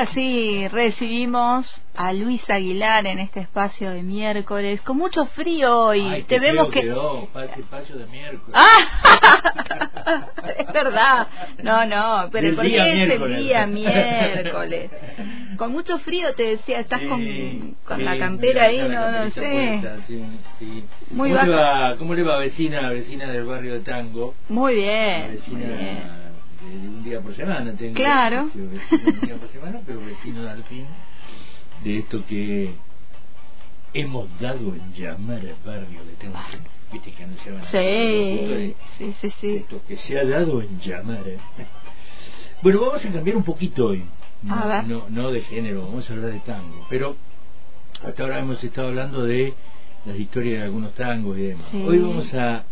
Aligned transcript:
Así 0.00 0.66
recibimos 0.68 1.66
a 1.94 2.14
Luis 2.14 2.48
Aguilar 2.48 3.06
en 3.06 3.18
este 3.18 3.40
espacio 3.40 3.90
de 3.90 4.02
miércoles, 4.02 4.80
con 4.80 4.96
mucho 4.96 5.26
frío 5.26 5.78
hoy. 5.78 6.24
Te 6.26 6.40
vemos 6.40 6.70
que... 6.70 6.80
Quedó, 6.80 7.28
espacio 7.34 7.98
de 7.98 8.06
miércoles. 8.06 8.54
¡Ah! 8.54 10.26
es 10.58 10.72
verdad. 10.72 11.26
No, 11.62 11.84
no, 11.84 12.30
pero 12.32 12.56
porque 12.56 12.76
es 12.76 13.10
el 13.10 13.36
día 13.44 13.66
miércoles. 13.66 14.90
Con 15.58 15.72
mucho 15.72 15.98
frío 15.98 16.32
te 16.34 16.44
decía, 16.44 16.80
estás 16.80 17.02
con, 17.02 17.76
con 17.84 18.02
la 18.02 18.18
campera 18.18 18.64
ahí, 18.64 18.80
no, 18.80 19.10
no 19.10 19.30
sé. 19.32 19.82
sí, 20.06 20.24
sí. 20.58 20.84
Muy 21.10 21.30
¿Cómo, 21.30 21.42
le 21.42 21.50
va, 21.50 21.96
¿Cómo 21.98 22.14
le 22.14 22.22
va 22.22 22.38
vecina, 22.38 22.88
vecina 22.88 23.30
del 23.30 23.44
barrio 23.44 23.74
de 23.74 23.80
Tango? 23.80 24.32
Muy 24.48 24.76
bien, 24.76 25.32
vecina 25.32 25.58
muy 25.58 25.76
bien. 25.76 26.29
De 26.64 26.88
un 26.88 27.04
día 27.04 27.20
por 27.20 27.34
semana 27.34 27.72
tengo. 27.74 27.94
Claro. 27.94 28.50
Vecino 28.54 29.08
un 29.08 29.20
día 29.20 29.36
por 29.36 29.48
semana, 29.48 29.80
pero 29.86 30.00
vecino 30.04 30.48
al 30.48 30.62
fin 30.64 30.86
de 31.84 31.98
esto 31.98 32.24
que 32.26 32.74
hemos 33.94 34.28
dado 34.40 34.74
en 34.74 34.92
llamar 34.92 35.40
al 35.40 35.56
barrio. 35.64 36.04
Le 36.04 36.12
tengo 36.12 36.34
que, 36.34 36.92
viste 36.92 37.12
que 37.12 37.24
anunciaban 37.24 37.64
Sí, 37.66 37.76
de, 37.76 38.76
sí, 38.98 39.14
sí, 39.20 39.32
sí. 39.40 39.56
esto 39.56 39.80
que 39.88 39.96
se 39.96 40.18
ha 40.18 40.24
dado 40.24 40.60
en 40.62 40.80
llamar. 40.80 41.26
¿eh? 41.26 41.38
Bueno, 42.62 42.80
vamos 42.82 43.02
a 43.02 43.10
cambiar 43.10 43.36
un 43.38 43.42
poquito 43.44 43.86
hoy. 43.86 44.04
No, 44.42 44.82
no, 44.82 45.06
no 45.08 45.30
de 45.32 45.40
género, 45.42 45.86
vamos 45.86 46.08
a 46.10 46.12
hablar 46.12 46.30
de 46.32 46.40
tango. 46.40 46.86
Pero 46.90 47.16
hasta 48.04 48.22
ahora 48.22 48.38
hemos 48.40 48.62
estado 48.62 48.88
hablando 48.88 49.22
de 49.24 49.54
las 50.04 50.18
historias 50.18 50.58
de 50.58 50.64
algunos 50.64 50.92
tangos 50.94 51.38
y 51.38 51.42
demás. 51.42 51.66
Sí. 51.70 51.82
Hoy 51.86 51.98
vamos 52.00 52.32
a, 52.34 52.56
a, 52.56 52.64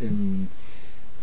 em, 0.00 0.46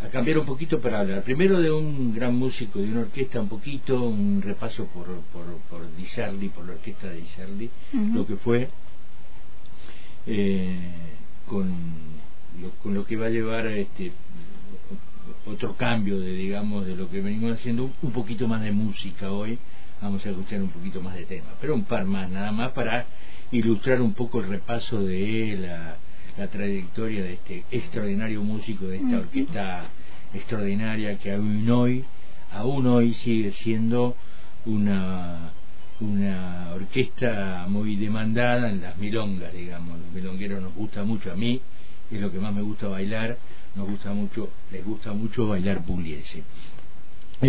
a 0.04 0.10
cambiar 0.10 0.40
un 0.40 0.46
poquito 0.46 0.80
para 0.82 1.00
hablar. 1.00 1.24
Primero 1.24 1.60
de 1.60 1.72
un 1.72 2.14
gran 2.16 2.36
músico, 2.36 2.80
de 2.80 2.86
una 2.92 3.02
orquesta 3.02 3.40
un 3.40 3.48
poquito, 3.50 4.02
un 4.04 4.42
repaso 4.42 4.86
por, 4.88 5.06
por, 5.32 5.46
por 5.70 5.96
Di 5.96 6.06
Sarli, 6.06 6.50
por 6.50 6.66
la 6.66 6.74
orquesta 6.74 7.08
de 7.10 7.18
Di 7.18 7.28
Sarli, 7.28 7.70
Ujú. 7.94 8.16
lo 8.16 8.26
que 8.26 8.36
fue 8.38 8.70
eh, 10.28 10.80
con, 11.48 11.70
lo, 12.62 12.70
con 12.84 12.94
lo 12.94 13.06
que 13.06 13.16
va 13.16 13.28
a 13.28 13.30
llevar 13.30 13.68
este 13.68 14.12
otro 15.46 15.76
cambio 15.76 16.20
de 16.20 16.34
digamos 16.34 16.86
de 16.86 16.96
lo 16.96 17.10
que 17.10 17.22
venimos 17.22 17.54
haciendo 17.54 17.86
un, 17.86 17.94
un 18.02 18.12
poquito 18.12 18.48
más 18.48 18.62
de 18.62 18.72
música 18.72 19.32
hoy 19.32 19.58
vamos 20.02 20.24
a 20.26 20.30
escuchar 20.30 20.62
un 20.62 20.70
poquito 20.70 21.02
más 21.02 21.16
de 21.16 21.26
temas 21.26 21.54
pero 21.60 21.74
un 21.74 21.84
par 21.84 22.06
más 22.06 22.30
nada 22.30 22.52
más 22.52 22.72
para 22.74 23.06
ilustrar 23.52 24.02
un 24.02 24.14
poco 24.14 24.40
el 24.40 24.48
repaso 24.48 25.02
de 25.02 25.58
la, 25.60 25.98
la 26.42 26.48
trayectoria 26.48 27.22
de 27.22 27.34
este 27.34 27.64
extraordinario 27.70 28.42
músico 28.42 28.88
de 28.88 28.98
esta 28.98 29.20
orquesta 29.20 29.84
extraordinaria 30.34 31.20
que 31.20 31.34
aún 31.34 31.70
hoy 31.70 32.04
aún 32.52 32.88
hoy 32.88 33.14
sigue 33.14 33.52
siendo 33.52 34.16
una 34.66 35.52
una 36.00 36.72
orquesta 36.74 37.68
muy 37.70 37.96
demandada 37.96 38.72
en 38.72 38.82
las 38.82 38.98
milongas, 38.98 39.54
digamos. 39.54 40.00
Los 40.00 40.12
milongueros 40.14 40.64
nos 40.64 40.74
gusta 40.74 41.04
mucho, 41.04 41.32
a 41.32 41.36
mí 41.36 41.62
es 42.10 42.20
lo 42.20 42.32
que 42.32 42.40
más 42.40 42.56
me 42.56 42.64
gusta 42.64 42.88
bailar, 42.88 43.38
nos 43.76 43.88
gusta 43.88 44.12
mucho, 44.12 44.50
les 44.72 44.84
gusta 44.84 45.14
mucho 45.14 45.48
bailar 45.48 45.86
pugliese. 45.86 46.42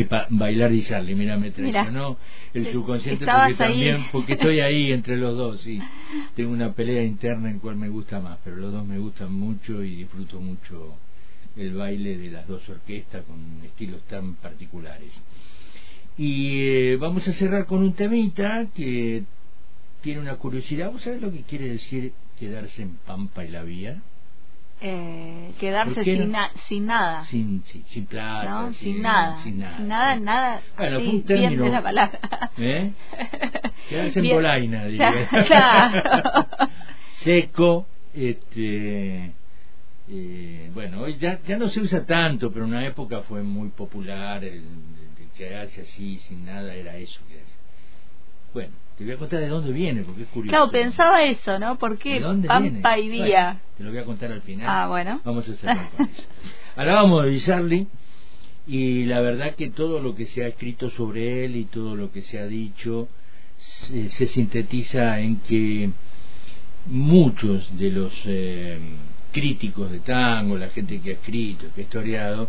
Pa- 0.09 0.27
bailar 0.31 0.73
y 0.73 0.83
Charlie, 0.85 1.15
mira, 1.15 1.37
me 1.37 1.51
traicionó 1.51 2.17
el 2.55 2.73
subconsciente 2.73 3.27
porque 3.27 3.37
ahí. 3.37 3.55
también, 3.55 4.05
porque 4.11 4.33
estoy 4.35 4.61
ahí 4.61 4.93
entre 4.93 5.17
los 5.19 5.37
dos, 5.37 5.61
sí. 5.61 5.81
Tengo 6.35 6.53
una 6.53 6.73
pelea 6.73 7.05
interna 7.05 7.51
en 7.51 7.59
cuál 7.59 7.77
me 7.77 7.89
gusta 7.89 8.21
más, 8.21 8.39
pero 8.43 8.57
los 8.57 8.73
dos 8.73 8.87
me 8.87 8.99
gustan 8.99 9.33
mucho 9.33 9.83
y 9.85 9.97
disfruto 9.97 10.41
mucho 10.41 10.97
el 11.57 11.75
baile 11.75 12.17
de 12.17 12.31
las 12.31 12.49
dos 12.49 12.67
orquestas 12.69 13.25
con 13.25 13.39
estilos 13.65 14.01
tan 14.05 14.35
particulares. 14.37 15.13
Y 16.17 16.61
eh, 16.63 16.97
vamos 16.97 17.27
a 17.29 17.33
cerrar 17.35 17.67
con 17.67 17.83
un 17.83 17.93
temita 17.95 18.67
que 18.75 19.25
tiene 20.01 20.21
una 20.21 20.37
curiosidad. 20.37 20.91
¿Vos 20.91 21.03
sabés 21.03 21.21
lo 21.21 21.31
que 21.31 21.43
quiere 21.43 21.69
decir 21.69 22.13
quedarse 22.39 22.83
en 22.83 22.97
Pampa 23.07 23.45
y 23.45 23.49
la 23.49 23.63
Vía? 23.63 24.03
Eh, 24.85 25.53
quedarse 25.61 25.95
¿Por 25.95 26.05
qué 26.05 26.17
sin, 26.17 26.33
na- 26.33 26.51
sin 26.69 26.87
nada. 26.87 27.25
Sin, 27.27 27.63
sin, 27.67 27.85
sin 27.87 28.07
plata. 28.07 28.51
¿no? 28.51 28.75
sin, 28.75 29.01
nada. 29.01 29.43
Sin 29.45 29.59
nada. 29.61 29.77
Sin 29.77 29.89
nada, 29.89 30.15
sí. 30.17 30.21
nada. 30.23 30.61
Bueno, 30.77 30.97
así, 30.97 31.05
fue 31.05 31.15
un 31.15 31.25
bien 31.25 31.27
término- 31.51 31.65
de 31.65 31.71
la 31.71 31.83
palabra. 31.83 32.19
¿Eh? 32.59 32.91
Quedarse 33.89 34.19
en 34.19 34.23
Bien. 34.25 34.37
Bolaina, 34.37 34.85
diría. 34.87 35.29
Claro. 35.47 36.47
Seco, 37.21 37.87
este. 38.15 39.33
eh, 40.09 40.71
bueno, 40.75 41.03
hoy 41.03 41.17
ya, 41.17 41.39
ya 41.47 41.57
no 41.59 41.69
se 41.69 41.81
usa 41.81 42.05
tanto, 42.05 42.53
pero 42.53 42.65
en 42.65 42.73
una 42.73 42.85
época 42.87 43.21
fue 43.23 43.43
muy 43.45 43.69
popular 43.69 44.43
el, 44.45 44.55
el 44.55 45.29
quedarse 45.37 45.83
así, 45.83 46.19
sin 46.27 46.45
nada, 46.45 46.75
era 46.75 46.97
eso. 46.97 47.21
quedarse. 47.29 47.53
Bueno, 48.53 48.73
te 48.99 49.05
voy 49.05 49.13
a 49.15 49.17
contar 49.17 49.41
de 49.41 49.49
dónde 49.49 49.73
viene, 49.73 50.03
porque 50.03 50.23
es 50.23 50.29
curioso. 50.29 50.51
Claro, 50.51 50.71
pensaba 50.71 51.25
eso, 51.25 51.59
¿no? 51.59 51.79
¿Por 51.79 51.93
¿De 51.93 51.99
qué 51.99 52.21
dónde 52.21 52.49
Pampa 52.49 52.97
viene? 52.97 53.07
y 53.07 53.23
Vía? 53.23 53.45
Bueno, 53.45 53.61
te 53.79 53.85
lo 53.85 53.91
voy 53.91 53.99
a 53.99 54.05
contar 54.05 54.33
al 54.33 54.43
final. 54.43 54.67
Ah, 54.69 54.87
bueno. 54.89 55.21
Vamos 55.25 55.49
a 55.49 55.55
cerrar 55.55 55.91
con 55.97 56.07
eso. 56.07 56.23
Hablábamos 56.77 57.25
de 57.25 57.31
Bizarli 57.31 57.87
y 58.67 59.05
la 59.07 59.21
verdad 59.21 59.55
que 59.55 59.71
todo 59.71 60.01
lo 60.01 60.15
que 60.15 60.27
se 60.27 60.45
ha 60.45 60.49
escrito 60.49 60.91
sobre 60.91 61.45
él 61.45 61.57
y 61.57 61.65
todo 61.65 61.97
lo 61.97 62.13
que 62.13 62.23
se 62.23 62.39
ha 62.39 62.47
dicho 62.47 63.09
se, 63.59 64.11
se 64.11 64.27
sintetiza 64.27 65.19
en 65.21 65.37
que 65.41 65.91
muchos 66.87 67.77
de 67.79 67.91
los 67.91 68.13
eh, 68.27 68.79
críticos 69.33 69.91
de 69.91 70.01
tango, 70.01 70.57
la 70.57 70.69
gente 70.71 71.01
que 71.01 71.11
ha 71.11 71.15
escrito, 71.15 71.67
que 71.75 71.83
ha 71.83 71.85
historiado, 71.85 72.49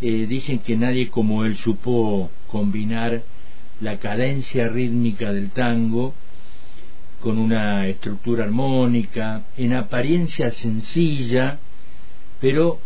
eh, 0.00 0.26
dicen 0.28 0.60
que 0.60 0.76
nadie 0.76 1.08
como 1.10 1.44
él 1.44 1.56
supo 1.58 2.30
combinar 2.48 3.22
la 3.80 3.98
cadencia 3.98 4.68
rítmica 4.68 5.32
del 5.32 5.50
tango 5.50 6.14
con 7.20 7.38
una 7.38 7.86
estructura 7.88 8.44
armónica, 8.44 9.42
en 9.56 9.72
apariencia 9.74 10.50
sencilla, 10.52 11.58
pero 12.40 12.80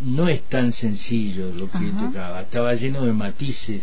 no 0.00 0.28
es 0.28 0.42
tan 0.44 0.72
sencillo 0.72 1.52
lo 1.52 1.70
que 1.70 1.78
Ajá. 1.78 2.06
tocaba. 2.06 2.42
Estaba 2.42 2.74
lleno 2.74 3.04
de 3.04 3.12
matices 3.12 3.82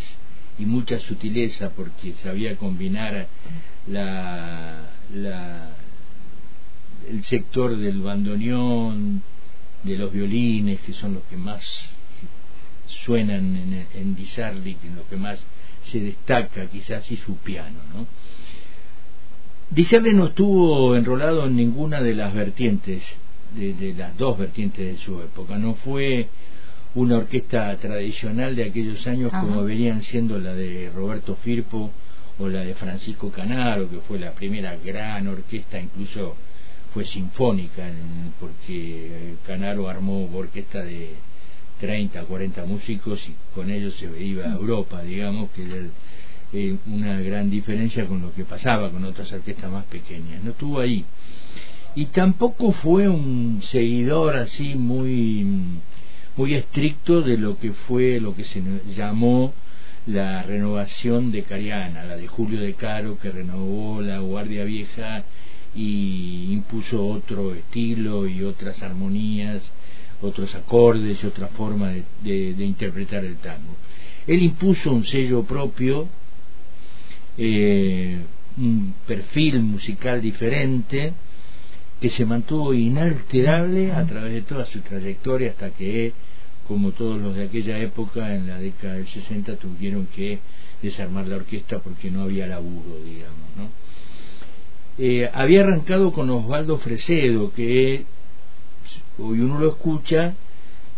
y 0.59 0.65
mucha 0.65 0.99
sutileza 0.99 1.69
porque 1.71 2.13
sabía 2.23 2.55
combinar 2.57 3.27
la, 3.87 4.89
la- 5.13 5.69
el 7.09 7.23
sector 7.25 7.77
del 7.77 7.99
bandoneón, 8.01 9.23
de 9.83 9.97
los 9.97 10.13
violines, 10.13 10.79
que 10.81 10.93
son 10.93 11.15
los 11.15 11.23
que 11.23 11.35
más 11.37 11.63
suenan 13.05 13.55
en, 13.55 13.87
en 13.95 14.15
Di 14.15 14.25
Sarli, 14.27 14.75
que 14.75 14.89
lo 14.89 15.07
que 15.09 15.15
más 15.17 15.41
se 15.83 15.99
destaca 15.99 16.67
quizás 16.67 17.09
y 17.11 17.17
su 17.17 17.35
piano, 17.37 17.79
¿no? 17.93 18.07
No 20.13 20.25
estuvo 20.27 20.95
enrolado 20.95 21.47
en 21.47 21.55
ninguna 21.55 22.01
de 22.01 22.13
las 22.13 22.33
vertientes, 22.33 23.03
de, 23.55 23.73
de 23.73 23.93
las 23.93 24.17
dos 24.17 24.37
vertientes 24.37 24.85
de 24.85 24.97
su 24.97 25.21
época. 25.21 25.57
No 25.57 25.75
fue 25.75 26.27
una 26.93 27.17
orquesta 27.17 27.75
tradicional 27.77 28.55
de 28.55 28.65
aquellos 28.65 29.05
años 29.07 29.33
Ajá. 29.33 29.41
como 29.41 29.63
venían 29.63 30.01
siendo 30.03 30.39
la 30.39 30.53
de 30.53 30.91
Roberto 30.93 31.37
Firpo 31.37 31.91
o 32.37 32.49
la 32.49 32.61
de 32.61 32.75
Francisco 32.75 33.29
Canaro, 33.31 33.89
que 33.89 33.99
fue 33.99 34.19
la 34.19 34.31
primera 34.31 34.75
gran 34.75 35.27
orquesta, 35.27 35.79
incluso 35.79 36.35
fue 36.93 37.05
sinfónica, 37.05 37.89
porque 38.39 39.35
Canaro 39.47 39.87
armó 39.87 40.29
orquesta 40.35 40.83
de 40.83 41.15
30, 41.81 42.23
40 42.23 42.63
músicos 42.65 43.27
y 43.27 43.33
con 43.55 43.71
ellos 43.71 43.95
se 43.95 44.23
iba 44.23 44.45
a 44.45 44.53
Europa, 44.53 45.01
digamos, 45.01 45.49
que 45.51 45.63
era 45.63 45.87
eh, 46.53 46.77
una 46.85 47.19
gran 47.19 47.49
diferencia 47.49 48.05
con 48.05 48.21
lo 48.21 48.31
que 48.33 48.45
pasaba 48.45 48.91
con 48.91 49.03
otras 49.03 49.31
orquestas 49.33 49.71
más 49.71 49.85
pequeñas. 49.85 50.43
No 50.43 50.51
estuvo 50.51 50.79
ahí. 50.79 51.03
Y 51.95 52.05
tampoco 52.05 52.71
fue 52.71 53.09
un 53.09 53.61
seguidor 53.63 54.37
así 54.37 54.75
muy, 54.75 55.45
muy 56.37 56.53
estricto 56.53 57.21
de 57.23 57.37
lo 57.37 57.57
que 57.57 57.73
fue 57.73 58.19
lo 58.19 58.35
que 58.35 58.45
se 58.45 58.61
llamó 58.95 59.53
la 60.05 60.43
renovación 60.43 61.31
de 61.31 61.43
Cariana, 61.43 62.03
la 62.03 62.15
de 62.15 62.27
Julio 62.27 62.61
de 62.61 62.75
Caro, 62.75 63.17
que 63.17 63.31
renovó 63.31 64.01
la 64.01 64.19
Guardia 64.19 64.63
Vieja 64.65 65.23
y 65.73 66.51
impuso 66.51 67.07
otro 67.07 67.55
estilo 67.55 68.27
y 68.27 68.43
otras 68.43 68.81
armonías, 68.83 69.71
otros 70.21 70.53
acordes 70.55 71.23
y 71.23 71.27
otra 71.27 71.47
forma 71.49 71.89
de, 71.89 72.53
de- 72.53 72.65
interpretar 72.65 73.25
el 73.25 73.37
tango. 73.37 73.75
Él 74.27 74.41
impuso 74.43 74.91
un 74.91 75.05
sello 75.05 75.43
propio, 75.43 76.07
eh, 77.37 78.19
un 78.57 78.93
perfil 79.07 79.61
musical 79.61 80.21
diferente, 80.21 81.13
que 81.99 82.09
se 82.09 82.25
mantuvo 82.25 82.73
inalterable 82.73 83.91
a 83.91 84.05
través 84.05 84.33
de 84.33 84.41
toda 84.41 84.65
su 84.65 84.79
trayectoria 84.81 85.51
hasta 85.51 85.69
que, 85.71 86.13
como 86.67 86.91
todos 86.91 87.21
los 87.21 87.35
de 87.35 87.43
aquella 87.45 87.79
época, 87.79 88.35
en 88.35 88.47
la 88.47 88.57
década 88.59 88.93
del 88.95 89.07
60 89.07 89.55
tuvieron 89.57 90.07
que 90.07 90.39
desarmar 90.81 91.27
la 91.27 91.35
orquesta 91.37 91.79
porque 91.79 92.09
no 92.09 92.23
había 92.23 92.47
laburo, 92.47 92.97
digamos, 93.05 93.55
¿no? 93.55 93.69
Eh, 94.97 95.29
había 95.33 95.61
arrancado 95.61 96.11
con 96.11 96.29
Osvaldo 96.29 96.77
Fresedo, 96.79 97.51
que 97.53 98.05
hoy 99.17 99.39
uno 99.39 99.59
lo 99.59 99.69
escucha 99.69 100.33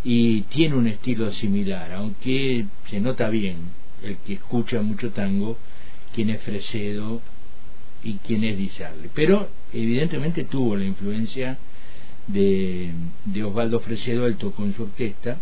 y 0.02 0.42
tiene 0.42 0.76
un 0.76 0.86
estilo 0.86 1.32
similar, 1.32 1.92
aunque 1.92 2.66
se 2.90 3.00
nota 3.00 3.30
bien 3.30 3.56
el 4.02 4.18
que 4.18 4.34
escucha 4.34 4.82
mucho 4.82 5.10
tango, 5.10 5.56
quién 6.14 6.30
es 6.30 6.42
Fresedo 6.42 7.22
y 8.02 8.14
quién 8.26 8.44
es 8.44 8.58
Di 8.58 8.70
Pero 9.14 9.48
evidentemente 9.72 10.44
tuvo 10.44 10.76
la 10.76 10.84
influencia 10.84 11.58
de, 12.26 12.92
de 13.24 13.44
Osvaldo 13.44 13.80
Fresedo, 13.80 14.26
él 14.26 14.36
tocó 14.36 14.64
en 14.64 14.74
su 14.74 14.82
orquesta, 14.82 15.38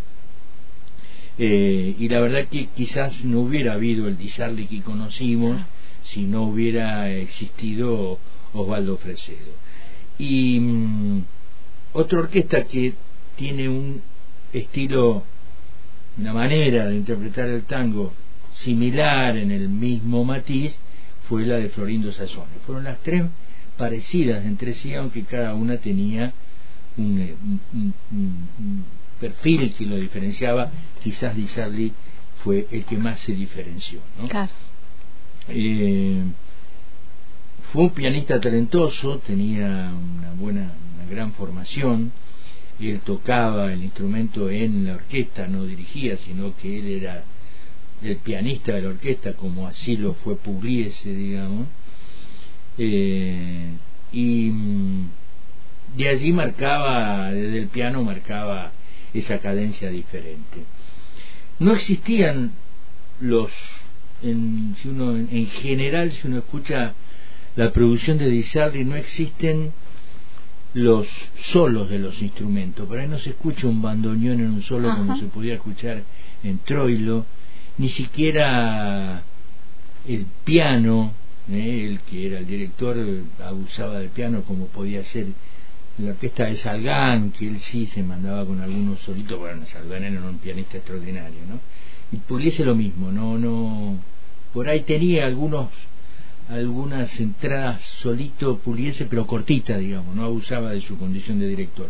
eh, 1.37 1.95
y 1.97 2.07
la 2.09 2.21
verdad 2.21 2.47
que 2.47 2.67
quizás 2.67 3.23
no 3.25 3.41
hubiera 3.41 3.73
habido 3.73 4.07
el 4.07 4.17
Di 4.17 4.29
que 4.29 4.81
conocimos 4.81 5.59
ah. 5.59 5.67
si 6.03 6.23
no 6.23 6.43
hubiera 6.43 7.11
existido 7.11 8.19
Osvaldo 8.53 8.97
Fresedo. 8.97 9.51
Y 10.19 10.59
mm, 10.59 11.23
otra 11.93 12.19
orquesta 12.19 12.63
que 12.65 12.93
tiene 13.35 13.69
un 13.69 14.01
estilo, 14.51 15.23
una 16.17 16.33
manera 16.33 16.87
de 16.87 16.95
interpretar 16.95 17.49
el 17.49 17.63
tango 17.63 18.13
similar 18.51 19.37
en 19.37 19.51
el 19.51 19.69
mismo 19.69 20.23
matiz, 20.23 20.75
fue 21.27 21.45
la 21.45 21.57
de 21.57 21.69
Florindo 21.69 22.11
Sazón. 22.11 22.45
Fueron 22.65 22.83
las 22.83 22.99
tres 22.99 23.23
parecidas 23.77 24.45
entre 24.45 24.73
sí, 24.75 24.93
aunque 24.93 25.23
cada 25.23 25.53
una 25.55 25.77
tenía 25.77 26.33
un, 26.97 27.19
eh, 27.19 27.35
perfil 29.19 29.73
que 29.73 29.85
lo 29.85 29.95
diferenciaba, 29.95 30.71
quizás 31.01 31.35
Di 31.35 31.47
Sarli 31.47 31.93
fue 32.43 32.67
el 32.71 32.83
que 32.83 32.97
más 32.97 33.19
se 33.21 33.31
diferenció. 33.31 33.99
¿no? 34.19 34.27
Eh, 35.47 36.23
fue 37.73 37.85
un 37.85 37.89
pianista 37.89 38.39
talentoso, 38.39 39.17
tenía 39.25 39.65
una 39.65 40.31
buena, 40.37 40.73
una 40.95 41.09
gran 41.09 41.33
formación, 41.33 42.11
él 42.79 42.99
tocaba 42.99 43.73
el 43.73 43.83
instrumento 43.83 44.51
en 44.51 44.85
la 44.85 44.93
orquesta, 44.93 45.47
no 45.47 45.65
dirigía, 45.65 46.17
sino 46.17 46.55
que 46.55 46.77
él 46.77 47.01
era 47.01 47.23
el 48.03 48.17
pianista 48.17 48.73
de 48.73 48.83
la 48.83 48.89
orquesta, 48.89 49.33
como 49.33 49.65
así 49.65 49.97
lo 49.97 50.13
fue 50.13 50.35
Pugliese, 50.35 51.15
digamos. 51.15 51.65
Eh, 52.77 53.71
y 54.11 54.51
mm, 54.51 55.09
de 55.97 56.09
allí 56.09 56.31
marcaba, 56.31 57.31
desde 57.31 57.57
el 57.57 57.67
piano 57.69 58.03
marcaba 58.03 58.71
esa 59.15 59.39
cadencia 59.39 59.89
diferente. 59.89 60.63
No 61.57 61.73
existían 61.73 62.51
los, 63.19 63.49
en, 64.21 64.75
si 64.79 64.89
uno, 64.89 65.17
en 65.17 65.47
general, 65.47 66.11
si 66.11 66.27
uno 66.27 66.37
escucha 66.37 66.93
la 67.55 67.71
producción 67.71 68.17
de 68.17 68.29
Di 68.29 68.45
no 68.85 68.95
existen 68.95 69.73
los 70.73 71.07
solos 71.51 71.89
de 71.89 71.99
los 71.99 72.21
instrumentos. 72.21 72.87
Por 72.87 72.97
ahí 72.97 73.07
no 73.07 73.19
se 73.19 73.31
escucha 73.31 73.67
un 73.67 73.81
bandoneón 73.81 74.39
en 74.39 74.51
un 74.53 74.63
solo 74.63 74.95
como 74.95 75.17
se 75.17 75.25
podía 75.25 75.55
escuchar 75.55 76.03
en 76.43 76.59
Troilo, 76.59 77.25
ni 77.77 77.89
siquiera 77.89 79.23
el 80.07 80.25
piano, 80.43 81.13
¿eh? 81.49 81.87
el 81.89 81.99
que 82.01 82.27
era 82.27 82.39
el 82.39 82.47
director 82.47 82.97
abusaba 83.43 83.99
del 83.99 84.09
piano 84.09 84.41
como 84.43 84.67
podía 84.67 85.03
ser 85.05 85.27
la 85.97 86.11
orquesta 86.11 86.45
de 86.45 86.57
Salgán, 86.57 87.31
que 87.31 87.47
él 87.47 87.59
sí 87.59 87.85
se 87.85 88.01
mandaba 88.01 88.45
con 88.45 88.59
algunos 88.61 88.99
solitos, 89.01 89.39
bueno, 89.39 89.65
Salgán 89.67 90.03
era 90.03 90.21
un 90.21 90.39
pianista 90.39 90.77
extraordinario, 90.77 91.39
¿no? 91.47 91.59
Y 92.11 92.17
Pugliese 92.17 92.65
lo 92.65 92.73
mismo, 92.73 93.11
no, 93.11 93.37
no, 93.37 93.97
por 94.53 94.67
ahí 94.67 94.81
tenía 94.81 95.25
algunos, 95.25 95.69
algunas 96.49 97.19
entradas 97.19 97.81
solito 98.01 98.57
Pugliese, 98.59 99.05
pero 99.05 99.25
cortita, 99.25 99.77
digamos, 99.77 100.15
no 100.15 100.23
abusaba 100.23 100.71
de 100.71 100.81
su 100.81 100.97
condición 100.97 101.39
de 101.39 101.47
director. 101.47 101.89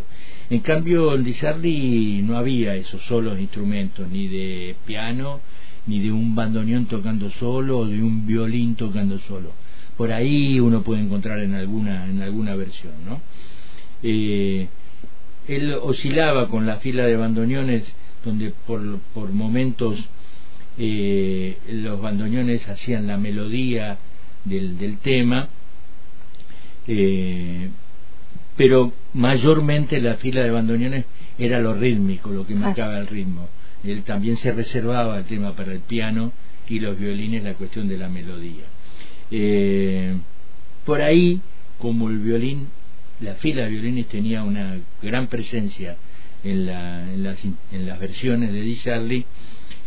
En 0.49 0.59
cambio, 0.59 1.15
en 1.15 1.23
Di 1.61 2.21
no 2.23 2.37
había 2.37 2.75
esos 2.75 3.01
solos 3.03 3.39
instrumentos, 3.39 4.07
ni 4.09 4.27
de 4.27 4.75
piano, 4.85 5.41
ni 5.87 5.99
de 5.99 6.11
un 6.11 6.35
bandoneón 6.35 6.85
tocando 6.85 7.29
solo, 7.31 7.79
o 7.79 7.85
de 7.87 8.01
un 8.01 8.25
violín 8.25 8.75
tocando 8.75 9.19
solo. 9.19 9.51
Por 9.97 10.11
ahí 10.11 10.59
uno 10.59 10.81
puede 10.81 11.01
encontrar 11.01 11.39
en 11.39 11.53
alguna, 11.55 12.09
en 12.09 12.21
alguna 12.21 12.55
versión, 12.55 12.93
¿no? 13.05 13.21
Eh, 14.01 14.67
él 15.47 15.73
oscilaba 15.73 16.47
con 16.47 16.65
la 16.65 16.77
fila 16.77 17.05
de 17.05 17.15
bandoneones 17.17 17.83
donde 18.23 18.53
por, 18.65 18.99
por 19.13 19.31
momentos 19.31 19.99
eh, 20.77 21.57
los 21.69 22.01
bandoneones 22.01 22.67
hacían 22.67 23.07
la 23.07 23.17
melodía 23.17 23.97
del, 24.45 24.77
del 24.77 24.97
tema, 24.97 25.49
eh, 26.87 27.69
pero 28.55 28.93
mayormente 29.13 29.99
la 30.01 30.15
fila 30.15 30.43
de 30.43 30.51
bandoneones 30.51 31.05
era 31.37 31.59
lo 31.59 31.73
rítmico, 31.73 32.29
lo 32.29 32.45
que 32.45 32.55
marcaba 32.55 32.99
el 32.99 33.07
ritmo. 33.07 33.47
Él 33.83 34.03
también 34.03 34.37
se 34.37 34.51
reservaba 34.51 35.17
el 35.17 35.25
tema 35.25 35.55
para 35.55 35.73
el 35.73 35.79
piano 35.79 36.31
y 36.69 36.79
los 36.79 36.97
violines 36.97 37.43
la 37.43 37.55
cuestión 37.55 37.87
de 37.87 37.97
la 37.97 38.09
melodía. 38.09 38.65
por 40.85 41.01
ahí, 41.01 41.41
como 41.79 42.09
el 42.09 42.19
violín 42.19 42.67
la 43.23 43.35
fila 43.35 43.63
de 43.63 43.69
violines 43.69 44.07
tenía 44.07 44.43
una 44.43 44.79
gran 45.01 45.27
presencia 45.27 45.95
en, 46.43 46.65
la, 46.65 47.11
en, 47.11 47.23
las, 47.23 47.37
en 47.71 47.85
las, 47.85 47.99
versiones 47.99 48.51
de 48.51 48.61
Di 48.61 48.77
Charlie. 48.77 49.25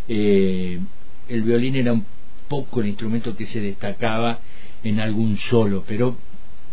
Eh, 0.09 0.81
el 1.29 1.43
violín 1.43 1.77
era 1.77 1.93
un 1.93 2.05
poco 2.49 2.81
el 2.81 2.89
instrumento 2.89 3.37
que 3.37 3.47
se 3.47 3.61
destacaba 3.61 4.41
en 4.83 5.01
algún 5.01 5.37
solo, 5.37 5.85
pero 5.87 6.17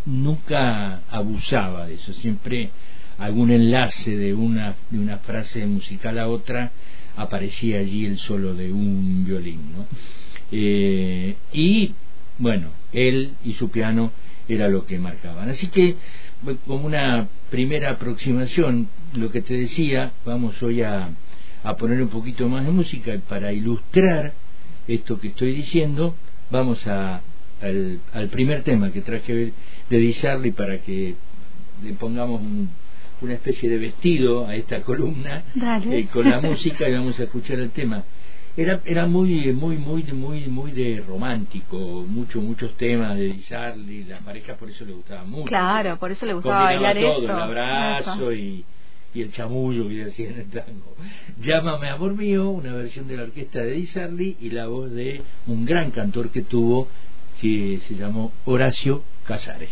nunca 0.06 1.02
abusaba 1.10 1.88
de 1.88 1.96
eso, 1.96 2.14
siempre 2.14 2.70
algún 3.18 3.52
enlace 3.52 4.16
de 4.16 4.34
una, 4.34 4.76
de 4.90 5.00
una 5.00 5.18
frase 5.20 5.66
musical 5.66 6.18
a 6.20 6.28
otra 6.28 6.72
aparecía 7.16 7.80
allí 7.80 8.06
el 8.06 8.18
solo 8.18 8.56
de 8.56 8.72
un 8.72 9.26
violín. 9.26 9.60
¿no? 9.76 9.86
Eh, 10.52 11.36
y 11.52 11.94
bueno, 12.38 12.70
él 12.92 13.34
y 13.44 13.54
su 13.54 13.70
piano 13.70 14.12
era 14.48 14.68
lo 14.68 14.86
que 14.86 15.00
marcaban. 15.00 15.50
Así 15.50 15.68
que 15.68 15.96
como 16.66 16.86
una 16.86 17.28
primera 17.50 17.92
aproximación, 17.92 18.88
lo 19.14 19.32
que 19.32 19.42
te 19.42 19.54
decía, 19.54 20.12
vamos 20.26 20.62
hoy 20.62 20.82
a, 20.82 21.10
a 21.64 21.78
poner 21.78 22.02
un 22.02 22.10
poquito 22.10 22.50
más 22.50 22.66
de 22.66 22.72
música 22.72 23.18
para 23.30 23.54
ilustrar 23.54 24.34
esto 24.88 25.20
que 25.20 25.30
estoy 25.30 25.54
diciendo, 25.54 26.16
vamos 26.52 26.86
a, 26.88 27.22
al, 27.62 28.00
al 28.14 28.28
primer 28.30 28.64
tema 28.64 28.92
que 28.92 29.02
traje 29.02 29.54
de 29.90 29.98
Di 29.98 30.52
para 30.52 30.80
que 30.80 31.16
le 31.84 31.94
pongamos 31.94 32.42
una 33.22 33.34
especie 33.34 33.70
de 33.70 33.78
vestido 33.78 34.48
a 34.48 34.56
esta 34.56 34.82
columna 34.82 35.44
eh, 35.56 36.08
con 36.12 36.30
la 36.30 36.42
música 36.42 36.88
y 36.88 36.94
vamos 36.94 37.20
a 37.20 37.24
escuchar 37.24 37.60
el 37.60 37.72
tema. 37.72 38.04
Era 38.56 38.82
era 38.86 39.08
muy 39.08 39.52
muy 39.54 39.78
muy 39.78 40.04
muy 40.04 40.48
muy 40.48 40.72
de 40.74 41.04
romántico 41.08 41.76
mucho 42.08 42.40
muchos 42.40 42.76
temas 42.78 43.18
de 43.18 43.42
Charlie 43.48 44.04
las 44.04 44.22
parejas 44.22 44.58
por 44.58 44.70
eso 44.70 44.86
le 44.86 44.94
gustaba 44.94 45.24
mucho. 45.24 45.46
Claro 45.46 45.98
por 45.98 46.12
eso 46.12 46.26
le 46.26 46.34
gustaba 46.34 46.66
bailar 46.66 46.96
todo, 46.96 47.24
eso. 47.24 47.24
el 47.24 47.30
abrazo 47.32 48.32
y 48.34 48.64
y 49.14 49.22
el 49.22 49.32
chamullo 49.32 49.88
que 49.88 50.06
decía 50.06 50.30
en 50.30 50.40
el 50.40 50.50
tango. 50.50 50.96
Llámame 51.42 51.90
amor 51.90 52.16
mío, 52.16 52.50
una 52.50 52.74
versión 52.74 53.08
de 53.08 53.18
la 53.18 53.24
orquesta 53.24 53.60
de 53.60 53.74
Di 53.74 54.38
y 54.42 54.50
la 54.50 54.68
voz 54.68 54.92
de 54.92 55.22
un 55.48 55.66
gran 55.66 55.92
cantor 55.92 56.30
que 56.30 56.42
tuvo 56.42 56.88
que 57.40 57.80
se 57.88 57.96
llamó 57.96 58.32
Horacio 58.46 59.04
Casares. 59.26 59.72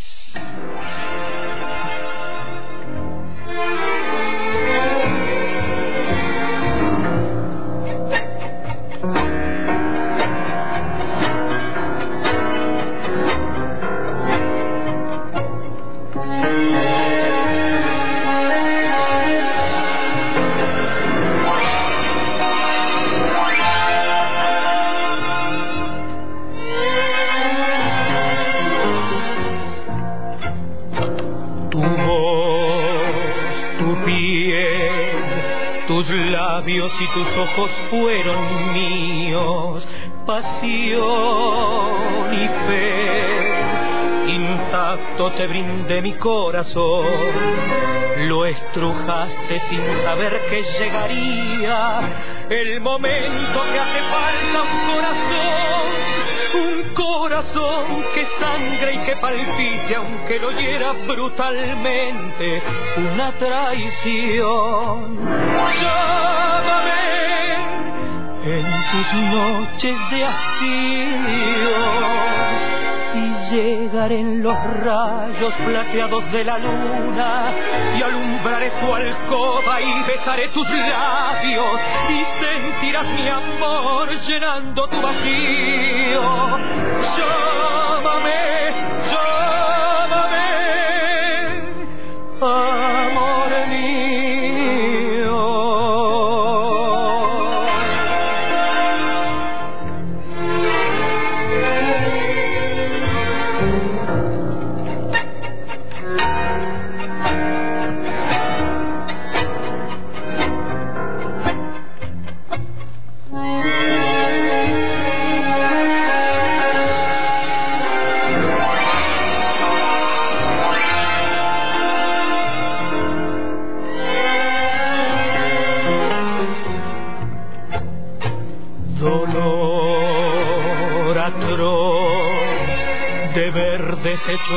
Lo 46.73 48.45
estrujaste 48.45 49.59
sin 49.69 49.85
saber 50.03 50.41
que 50.49 50.63
llegaría 50.79 51.99
el 52.49 52.79
momento 52.79 53.61
que 53.71 53.79
hace 53.79 53.99
falta 53.99 54.61
un 54.63 54.79
corazón, 54.93 55.87
un 56.55 56.93
corazón 56.93 57.85
que 58.13 58.25
sangre 58.39 58.93
y 58.95 58.97
que 58.99 59.15
palpite 59.17 59.95
aunque 59.95 60.39
lo 60.39 60.51
hiera 60.51 60.93
brutalmente 61.07 62.61
una 62.97 63.31
traición. 63.33 65.19
en 68.43 68.65
tus 68.91 69.13
noches 69.31 69.97
de 70.09 70.25
llegaré 73.51 74.19
en 74.21 74.41
los 74.41 74.55
rayos 74.81 75.53
plateados 75.65 76.31
de 76.31 76.43
la 76.45 76.57
luna 76.57 77.51
y 77.97 78.01
alumbraré 78.01 78.71
tu 78.79 78.93
alcoba 78.93 79.81
y 79.81 80.03
besaré 80.07 80.47
tus 80.49 80.69
labios 80.69 81.65
y 82.09 82.23
sentirás 82.39 83.07
mi 83.07 83.27
amor 83.27 84.09
llenando 84.25 84.87
tu 84.87 85.01
vacío. 85.01 86.21
Llámame, 87.17 88.43
llámame. 89.11 90.51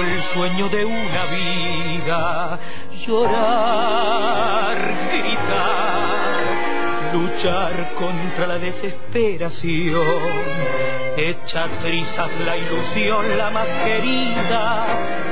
El 0.03 0.23
sueño 0.35 0.69
de 0.69 0.85
una 0.85 1.25
vida, 1.27 2.59
llorar, 3.07 4.77
gritar, 5.13 6.45
luchar 7.13 7.95
contra 7.95 8.47
la 8.47 8.59
desesperación, 8.59 10.33
hecha 11.17 11.69
trizas 11.81 12.41
la 12.41 12.57
ilusión, 12.57 13.39
la 13.39 13.51
más 13.51 13.69
querida, 13.85 14.87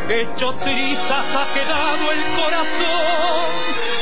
hecho 0.09 0.55
trizas 0.65 1.27
ha 1.37 1.53
quedado 1.55 2.13
el 2.13 2.23
corazón, 2.37 3.53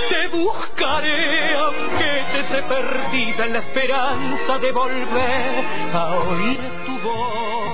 te 0.09 0.29
buscaré 0.37 1.57
aunque 1.57 2.25
te 2.33 2.45
se 2.45 2.63
perdida 2.63 3.47
en 3.47 3.53
la 3.53 3.59
esperanza 3.61 4.59
de 4.59 4.73
volver 4.73 5.65
a 5.95 6.11
oír 6.11 6.61
tu 6.87 6.99
voz. 6.99 7.70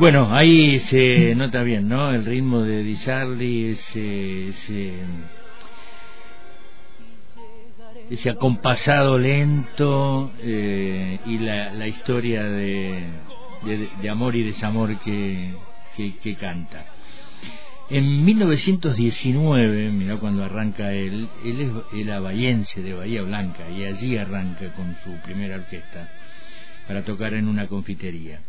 Bueno, 0.00 0.34
ahí 0.34 0.80
se 0.80 1.34
nota 1.34 1.62
bien, 1.62 1.86
¿no? 1.86 2.10
El 2.10 2.24
ritmo 2.24 2.62
de 2.62 2.82
Di 2.82 2.94
ese, 3.66 4.48
ese, 8.08 8.30
acompasado 8.30 9.18
lento 9.18 10.32
eh, 10.42 11.18
y 11.26 11.36
la, 11.40 11.86
historia 11.86 12.44
de, 12.44 13.04
de, 14.00 14.08
amor 14.08 14.36
y 14.36 14.42
desamor 14.42 14.98
que, 15.00 15.52
que, 15.94 16.34
canta. 16.34 16.86
En 17.90 18.24
1919, 18.24 19.90
mira 19.90 20.16
cuando 20.16 20.44
arranca 20.44 20.94
él, 20.94 21.28
él 21.44 21.60
es 21.60 22.00
el 22.00 22.10
abayense 22.10 22.80
de 22.82 22.94
Bahía 22.94 23.20
Blanca 23.20 23.68
y 23.68 23.84
allí 23.84 24.16
arranca 24.16 24.72
con 24.72 24.96
su 25.04 25.10
primera 25.22 25.56
orquesta 25.56 26.08
para 26.88 27.04
tocar 27.04 27.34
en 27.34 27.48
una 27.48 27.66
confitería. 27.66 28.40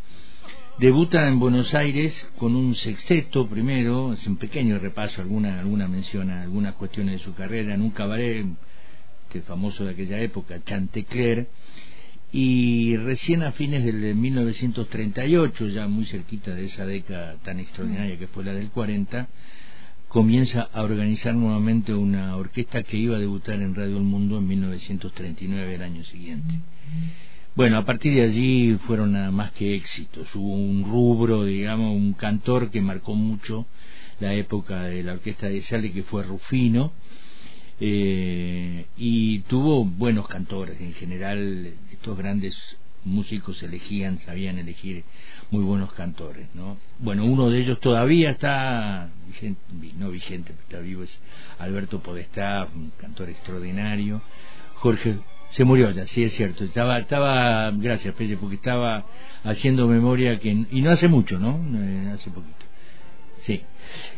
Debuta 0.78 1.28
en 1.28 1.38
Buenos 1.38 1.74
Aires 1.76 2.14
con 2.38 2.56
un 2.56 2.74
sexteto 2.76 3.48
primero, 3.48 4.14
es 4.14 4.26
un 4.26 4.38
pequeño 4.38 4.80
repaso, 4.80 5.22
alguna, 5.22 5.60
alguna 5.60 5.88
mención 5.88 6.32
a 6.32 6.42
algunas 6.42 6.74
cuestiones 6.76 7.20
de 7.20 7.26
su 7.26 7.34
carrera, 7.36 7.76
en 7.76 7.82
un 7.82 7.92
cabaret 7.92 8.46
que 9.30 9.42
famoso 9.42 9.86
de 9.86 9.92
aquella 9.92 10.20
época, 10.20 10.64
Chantecler, 10.64 11.50
y 12.32 12.96
recién 12.98 13.44
a 13.44 13.52
fines 13.52 13.84
del 13.84 14.16
1938, 14.16 15.68
ya 15.68 15.88
muy 15.88 16.06
cerquita 16.06 16.56
de 16.56 16.66
esa 16.66 16.86
década 16.86 17.36
tan 17.44 17.60
extraordinaria 17.60 18.18
que 18.18 18.28
fue 18.28 18.44
la 18.44 18.54
del 18.54 18.70
40, 18.70 19.28
comienza 20.08 20.62
a 20.74 20.84
organizar 20.84 21.36
nuevamente 21.36 21.94
una 21.94 22.36
orquesta 22.38 22.82
que 22.84 22.98
iba 22.98 23.18
a 23.18 23.20
debutar 23.20 23.62
en 23.62 23.76
Radio 23.76 23.98
El 23.98 24.04
Mundo 24.04 24.40
en 24.40 24.48
1939, 24.48 25.76
el 25.76 25.82
año 25.84 26.04
siguiente. 26.06 26.56
Bueno, 27.54 27.78
a 27.78 27.86
partir 27.86 28.14
de 28.16 28.22
allí 28.22 28.78
fueron 28.88 29.12
nada 29.12 29.30
más 29.30 29.52
que 29.52 29.76
éxitos. 29.76 30.34
Hubo 30.36 30.54
un 30.54 30.86
rubro, 30.86 31.44
digamos, 31.44 31.94
un 31.94 32.14
cantor 32.14 32.72
que 32.72 32.80
marcó 32.80 33.14
mucho 33.14 33.66
la 34.22 34.34
época 34.34 34.84
de 34.84 35.04
la 35.04 35.14
orquesta 35.14 35.50
de 35.50 35.62
Sale, 35.64 35.92
que 35.92 36.04
fue 36.04 36.24
Rufino, 36.24 36.94
eh, 37.82 38.86
y 38.96 39.40
tuvo 39.42 39.84
buenos 39.84 40.30
cantores. 40.30 40.80
En 40.80 40.94
general, 40.94 41.74
estos 41.92 42.18
grandes 42.18 42.56
músicos 43.04 43.62
elegían, 43.62 44.20
sabían 44.20 44.58
elegir 44.58 45.04
muy 45.50 45.66
buenos 45.66 45.92
cantores, 45.92 46.48
¿no? 46.56 46.78
Bueno, 47.00 47.26
uno 47.26 47.50
de 47.50 47.60
ellos 47.60 47.82
todavía 47.82 48.30
está 48.30 49.10
vigente, 49.28 49.62
no 49.98 50.10
vigente, 50.10 50.54
está 50.54 50.80
vivo, 50.80 51.04
es 51.04 51.20
Alberto 51.60 52.00
Podestá, 52.00 52.70
un 52.74 52.94
cantor 52.98 53.30
extraordinario. 53.30 54.22
Jorge 54.76 55.18
se 55.52 55.64
murió 55.64 55.92
ya, 55.92 56.06
sí 56.08 56.24
es 56.24 56.34
cierto. 56.34 56.64
Estaba, 56.64 57.00
estaba, 57.00 57.72
gracias 57.72 58.14
Pelle, 58.16 58.38
porque 58.38 58.56
estaba 58.56 59.06
haciendo 59.44 59.88
memoria 59.88 60.40
que, 60.40 60.50
y 60.50 60.82
no 60.82 60.92
hace 60.92 61.08
mucho, 61.08 61.40
¿no? 61.40 61.60
Eh, 61.74 62.12
hace 62.14 62.30
poquito. 62.30 62.66
Sí. 63.40 63.62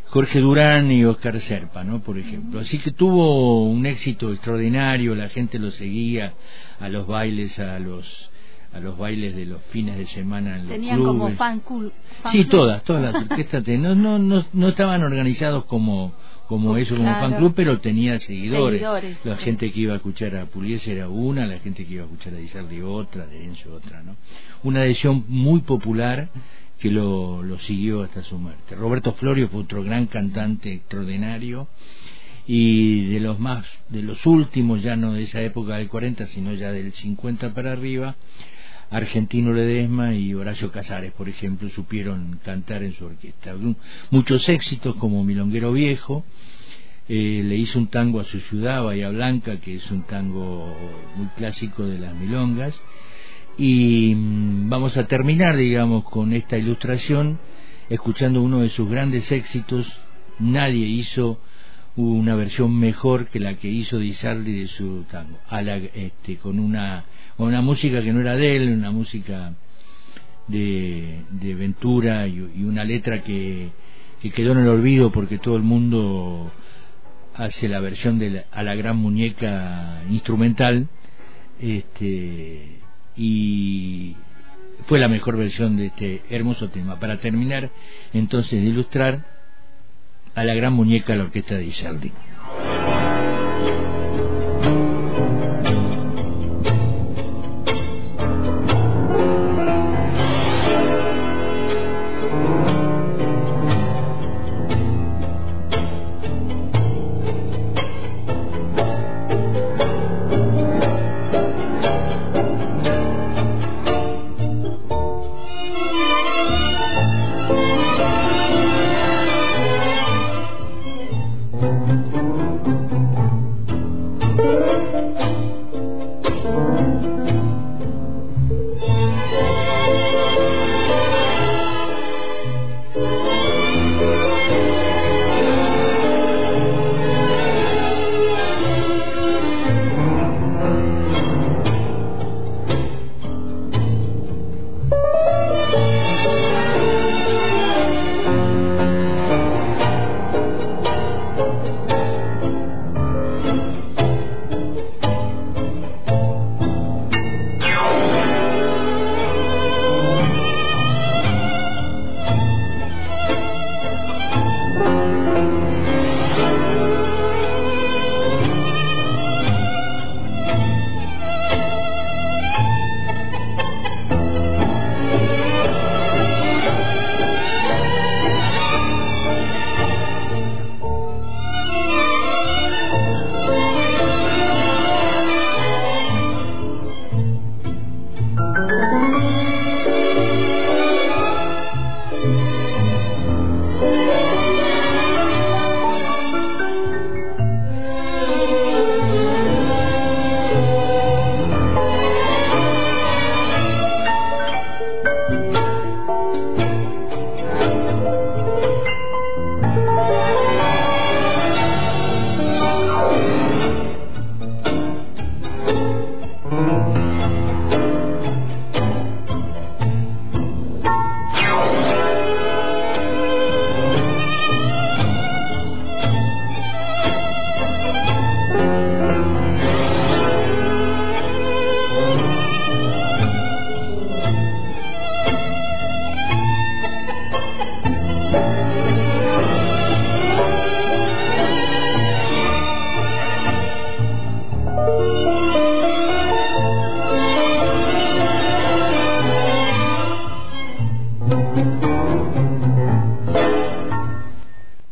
Jorge 0.08 0.40
Durán 0.40 0.92
y 0.92 1.06
Oscar 1.06 1.40
Serpa, 1.42 1.84
¿no? 1.84 2.02
Por 2.04 2.20
ejemplo. 2.20 2.60
Así 2.60 2.78
que 2.78 2.92
tuvo 2.92 3.64
un 3.64 3.86
éxito 3.86 4.32
extraordinario, 4.32 5.16
la 5.16 5.30
gente 5.30 5.58
lo 5.58 5.72
seguía 5.72 6.34
a 6.80 6.90
los 6.90 7.08
bailes, 7.08 7.58
a 7.60 7.80
los 7.80 8.30
a 8.74 8.80
los 8.80 8.98
bailes 8.98 9.36
de 9.36 9.46
los 9.46 9.62
fines 9.66 9.98
de 9.98 10.08
semana 10.08 10.56
en 10.56 10.64
los 10.64 10.72
Tenían 10.72 11.04
como 11.04 11.30
fan 11.36 11.60
cool. 11.60 11.94
sí, 12.32 12.46
todas, 12.46 12.84
todas 12.84 13.04
las 13.04 13.24
orquestas 13.24 13.64
no, 13.68 13.94
no, 13.94 14.18
no, 14.18 14.44
no 14.52 14.68
estaban 14.68 15.04
organizados 15.04 15.66
como 15.66 16.12
como 16.48 16.78
eso, 16.78 16.96
como 16.96 17.10
fan 17.10 17.36
club, 17.38 17.54
pero 17.56 17.80
tenía 17.80 18.20
seguidores. 18.20 18.82
la 19.24 19.38
gente 19.38 19.72
que 19.72 19.80
iba 19.80 19.94
a 19.94 19.98
escuchar 19.98 20.36
a 20.36 20.46
Pugliese 20.46 20.94
era 20.94 21.10
una, 21.10 21.46
la 21.46 21.60
gente 21.60 21.86
que 21.86 21.94
iba 21.96 22.04
a 22.04 22.06
escuchar 22.06 22.34
a 22.34 22.64
Di 22.68 22.82
otra, 22.82 23.26
de 23.28 23.46
Enzo 23.46 23.74
otra, 23.74 24.04
¿no? 24.04 24.16
Una 24.64 24.82
adhesión 24.82 25.26
muy 25.28 25.62
popular 25.62 26.30
que 26.80 26.92
lo, 26.92 27.44
lo 27.44 27.60
siguió 27.60 28.04
hasta 28.04 28.24
su 28.24 28.38
muerte. 28.38 28.76
Roberto 28.76 29.14
Florio 29.14 29.48
fue 29.48 29.62
otro 29.62 29.84
gran 29.84 30.08
cantante 30.08 30.74
extraordinario 30.74 31.68
y 32.46 33.06
de 33.06 33.20
los 33.22 33.40
más, 33.40 33.66
de 33.90 34.02
los 34.02 34.26
últimos, 34.26 34.82
ya 34.82 34.96
no 34.96 35.14
de 35.14 35.24
esa 35.24 35.42
época 35.42 35.78
del 35.78 35.88
40, 35.88 36.28
sino 36.28 36.54
ya 36.54 36.72
del 36.72 36.92
50 36.92 37.54
para 37.54 37.72
arriba, 37.72 38.16
Argentino 38.90 39.54
Ledesma 39.54 40.14
y 40.14 40.34
Horacio 40.34 40.72
Casares, 40.72 41.12
por 41.14 41.30
ejemplo, 41.30 41.70
supieron 41.70 42.40
cantar 42.44 42.84
en 42.84 42.94
su 42.94 43.06
orquesta. 43.06 43.56
Muchos 44.12 44.48
éxitos 44.50 44.96
como 44.96 45.24
Milonguero 45.24 45.74
Viejo, 45.74 46.24
eh, 47.10 47.42
le 47.44 47.56
hizo 47.58 47.80
un 47.80 47.88
tango 47.88 48.20
a 48.20 48.24
su 48.24 48.40
ciudad, 48.40 48.84
Bahía 48.84 49.10
Blanca, 49.10 49.60
que 49.60 49.76
es 49.76 49.92
un 49.92 50.04
tango 50.04 50.74
muy 51.18 51.28
clásico 51.36 51.86
de 51.86 52.00
las 52.00 52.16
milongas. 52.16 52.80
Y 53.58 54.16
mm, 54.16 54.70
vamos 54.70 54.96
a 54.96 55.06
terminar, 55.06 55.58
digamos, 55.58 56.06
con 56.06 56.34
esta 56.34 56.58
ilustración, 56.58 57.40
escuchando 57.90 58.42
uno 58.42 58.60
de 58.60 58.70
sus 58.70 58.90
grandes 58.90 59.32
éxitos. 59.32 59.92
Nadie 60.40 60.86
hizo 60.86 61.40
una 61.96 62.36
versión 62.36 62.78
mejor 62.78 63.28
que 63.28 63.40
la 63.40 63.56
que 63.56 63.68
hizo 63.68 64.00
Di 64.00 64.14
de 64.14 64.68
su 64.68 65.06
tango, 65.12 65.38
este, 65.94 66.38
con 66.38 66.60
una 66.60 67.06
con 67.38 67.48
una 67.48 67.62
música 67.62 68.02
que 68.02 68.14
no 68.14 68.22
era 68.22 68.36
de 68.36 68.56
él, 68.56 68.74
una 68.74 68.92
música 68.92 69.54
de, 70.48 71.22
de 71.32 71.56
Ventura 71.56 72.28
y, 72.28 72.40
una 72.64 72.84
letra 72.84 73.24
que, 73.24 73.70
que, 74.22 74.32
quedó 74.32 74.52
en 74.54 74.60
el 74.60 74.68
olvido 74.68 75.12
porque 75.12 75.38
todo 75.40 75.56
el 75.56 75.64
mundo 75.64 76.52
hace 77.36 77.68
la 77.68 77.80
versión 77.80 78.20
de 78.20 78.46
a 78.52 78.64
la 78.64 78.76
gran 78.76 78.98
muñeca 78.98 80.04
instrumental 80.10 80.88
este 81.60 82.80
y 83.16 84.16
fue 84.88 85.00
la 85.00 85.08
mejor 85.08 85.38
versión 85.38 85.78
de 85.78 85.88
este 85.88 86.22
hermoso 86.30 86.70
tema. 86.70 87.00
Para 87.00 87.20
terminar, 87.20 87.70
entonces, 88.14 88.62
de 88.62 88.68
ilustrar 88.68 89.33
a 90.36 90.44
la 90.44 90.54
gran 90.54 90.74
muñeca 90.74 91.16
la 91.16 91.24
orquesta 91.24 91.56
de 91.56 91.66
Isardi. 91.66 92.12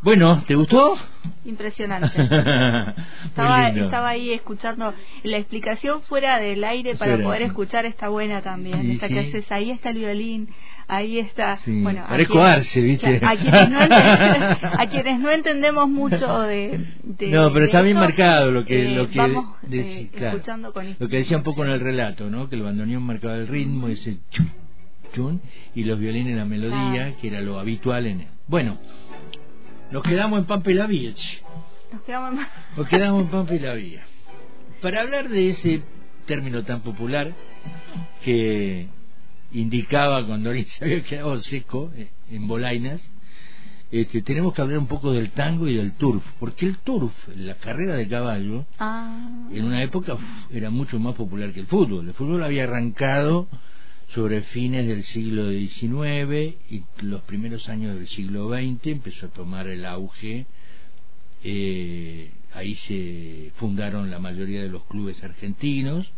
Bueno, 0.04 0.44
¿te 0.48 0.56
gustó? 0.56 0.96
Impresionante. 1.46 2.10
estaba, 3.26 3.70
estaba 3.70 4.10
ahí 4.10 4.32
escuchando 4.32 4.96
la 5.22 5.38
explicación 5.38 6.02
fuera 6.04 6.40
del 6.40 6.64
aire 6.64 6.96
para 6.96 7.20
poder 7.20 7.44
escuchar 7.44 7.86
esta 7.86 8.10
buena 8.10 8.42
también. 8.42 8.92
esta 8.92 9.08
que 9.08 9.20
haces, 9.20 9.52
ahí 9.52 9.70
está 9.70 9.92
el 9.92 10.00
violín, 10.00 10.50
ahí 10.88 11.20
está. 11.20 11.60
Bueno, 11.68 12.04
a 12.08 12.18
quienes, 12.18 12.82
¿viste? 12.82 13.22
A 13.22 14.88
quienes, 14.88 15.20
no 15.20 15.32
entendemos 15.32 15.88
mucho 15.88 16.40
de. 16.42 16.80
no, 17.04 17.54
pero 17.54 17.66
está 17.66 17.82
bien 17.84 17.98
marcado 17.98 18.52
lo 18.52 18.66
que. 18.66 18.90
lo 18.90 19.08
que 19.08 19.20
eh, 19.72 20.10
escuchando 20.14 20.74
con 20.74 20.96
Lo 20.98 21.08
que 21.08 21.18
decía 21.18 21.38
un 21.38 21.44
poco 21.44 21.64
en 21.64 21.72
el 21.72 21.80
relato, 21.80 22.28
¿no? 22.30 22.50
Que 22.50 22.56
el 22.56 22.64
bandoneón 22.64 23.04
marcaba 23.04 23.36
el 23.36 23.48
ritmo, 23.48 23.88
ese 23.88 24.18
chum, 24.32 24.48
chum, 25.14 25.40
y 25.76 25.84
los 25.84 26.00
violines 26.00 26.36
la 26.36 26.46
melodía, 26.46 27.16
que 27.22 27.28
era 27.28 27.42
lo 27.42 27.60
habitual 27.60 28.08
en. 28.08 28.26
Bueno. 28.48 28.80
Nos 29.92 30.04
quedamos 30.04 30.40
en 30.40 30.46
Pampa 30.46 30.72
y 30.72 30.74
la 30.74 30.88
Vía. 30.88 31.14
Nos 31.92 32.02
quedamos 32.04 32.32
en... 32.32 32.48
Nos 32.78 32.88
quedamos 32.88 33.22
en 33.24 33.28
Pampa 33.28 33.54
y 33.54 33.60
la 33.60 33.74
Vía. 33.74 34.04
Para 34.82 35.02
hablar 35.02 35.28
de 35.28 35.50
ese 35.50 35.84
término 36.26 36.64
tan 36.64 36.82
popular 36.82 37.34
que 38.24 38.88
indicaba 39.52 40.26
cuando 40.26 40.50
alguien 40.50 40.68
se 40.68 40.86
había 40.86 41.04
quedado 41.04 41.42
seco 41.44 41.92
eh, 41.96 42.10
en 42.30 42.48
Bolainas, 42.48 43.02
este, 43.92 44.22
tenemos 44.22 44.54
que 44.54 44.62
hablar 44.62 44.80
un 44.80 44.88
poco 44.88 45.12
del 45.12 45.32
tango 45.32 45.68
y 45.68 45.76
del 45.76 45.92
turf, 45.94 46.24
porque 46.40 46.68
el 46.68 46.78
turf, 46.78 47.12
la 47.36 47.56
carrera 47.56 47.96
de 47.96 48.08
caballo, 48.08 48.66
ah. 48.80 49.50
en 49.52 49.66
una 49.66 49.84
época 49.84 50.16
era 50.52 50.70
mucho 50.70 50.98
más 51.00 51.16
popular 51.16 51.52
que 51.52 51.60
el 51.60 51.68
fútbol. 51.68 52.08
El 52.08 52.14
fútbol 52.14 52.42
había 52.44 52.64
arrancado 52.64 53.50
sobre 54.14 54.42
fines 54.42 54.88
del 54.88 55.04
siglo 55.06 55.50
XIX 55.50 56.56
y 56.70 56.84
los 57.02 57.22
primeros 57.22 57.70
años 57.70 57.96
del 57.96 58.08
siglo 58.10 58.50
XX 58.50 58.88
empezó 58.88 59.28
a 59.28 59.30
tomar 59.30 59.68
el 59.68 59.86
auge. 59.86 60.46
Eh, 61.44 62.30
ahí 62.54 62.76
se 62.76 63.52
fundaron 63.56 64.12
la 64.12 64.20
mayoría 64.20 64.62
de 64.62 64.70
los 64.70 64.84
clubes 64.84 65.24
argentinos. 65.24 66.12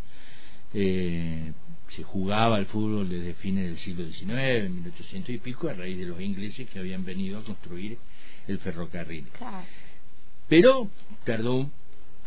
Eh, 0.74 1.52
se 1.96 2.02
jugaba 2.04 2.58
el 2.58 2.66
fútbol 2.66 3.10
desde 3.10 3.36
fines 3.36 3.66
del 3.66 3.78
siglo 3.78 4.06
XIX, 4.12 4.72
1800 4.72 5.30
y 5.30 5.38
pico, 5.38 5.70
a 5.70 5.74
raíz 5.74 5.98
de 5.98 6.06
los 6.06 6.20
ingleses 6.20 6.68
que 6.70 6.80
habían 6.80 7.06
venido 7.06 7.38
a 7.38 7.44
construir 7.44 8.00
el 8.48 8.58
ferrocarril. 8.58 9.26
Pero 10.50 10.90
tardó 11.26 11.70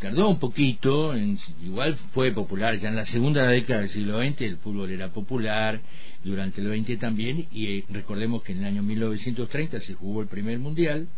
tardó 0.01 0.29
un 0.29 0.39
poquito, 0.39 1.15
en, 1.15 1.39
igual 1.65 1.97
fue 2.13 2.33
popular, 2.33 2.79
ya 2.79 2.89
en 2.89 2.97
la 2.97 3.07
segunda 3.07 3.47
década 3.47 3.81
del 3.81 3.91
siglo 3.91 4.21
XX 4.21 4.41
el 4.43 4.59
fútbol 4.59 4.91
era 4.91 5.09
popular, 5.09 5.81
durante 6.25 6.61
el 6.61 6.85
XX 6.85 6.99
también, 6.99 7.47
y 7.53 7.67
eh, 7.67 7.85
recordemos 7.89 8.43
que 8.43 8.53
en 8.53 8.59
el 8.59 8.65
año 8.65 8.83
1930 8.83 9.81
se 9.81 9.95
jugó 9.95 10.23
el 10.23 10.29
primer 10.29 10.59
mundial, 10.59 11.09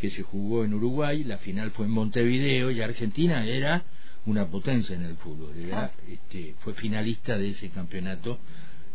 que 0.00 0.10
se 0.10 0.22
jugó 0.22 0.64
en 0.64 0.74
Uruguay, 0.74 1.24
la 1.24 1.38
final 1.38 1.70
fue 1.70 1.86
en 1.86 1.92
Montevideo, 1.92 2.70
y 2.70 2.80
Argentina 2.80 3.44
era 3.46 3.84
una 4.26 4.46
potencia 4.46 4.94
en 4.94 5.02
el 5.02 5.16
fútbol, 5.16 5.52
este, 6.08 6.54
fue 6.60 6.74
finalista 6.74 7.36
de 7.38 7.50
ese 7.50 7.70
campeonato, 7.70 8.38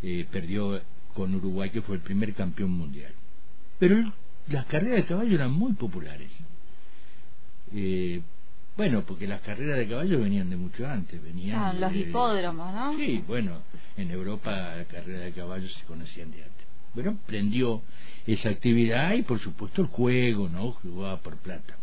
eh, 0.02 0.26
perdió 0.32 0.82
con 1.14 1.34
Uruguay, 1.36 1.70
que 1.72 1.82
fue 1.82 1.96
el 1.96 2.02
primer 2.02 2.34
campeón 2.34 2.72
mundial. 2.72 3.12
Pero 3.80 4.14
las 4.48 4.66
carreras 4.66 4.98
de 5.02 5.06
caballo 5.06 5.36
eran 5.36 5.52
muy 5.52 5.74
populares. 5.74 6.32
Eh, 7.74 8.22
bueno, 8.80 9.04
porque 9.06 9.28
las 9.28 9.42
carreras 9.42 9.78
de 9.78 9.90
caballo 9.90 10.22
venían 10.22 10.50
de 10.50 10.56
mucho 10.56 10.88
antes, 10.88 11.22
venían 11.22 11.60
ah, 11.60 11.74
los 11.74 11.94
hipódromos, 11.94 12.74
¿no? 12.74 12.96
Sí, 12.96 13.22
bueno, 13.28 13.58
en 13.98 14.10
Europa 14.10 14.52
la 14.78 14.86
carrera 14.86 15.20
de 15.20 15.34
caballos 15.34 15.74
se 15.74 15.84
conocían 15.84 16.32
de 16.32 16.44
antes. 16.44 16.66
Bueno, 16.94 17.18
prendió 17.26 17.82
esa 18.26 18.48
actividad 18.48 19.16
y 19.16 19.24
por 19.24 19.38
supuesto 19.40 19.82
el 19.82 19.90
juego, 19.90 20.48
¿no? 20.48 20.72
Jugaba 20.72 21.20
por 21.20 21.36
plata. 21.40 21.76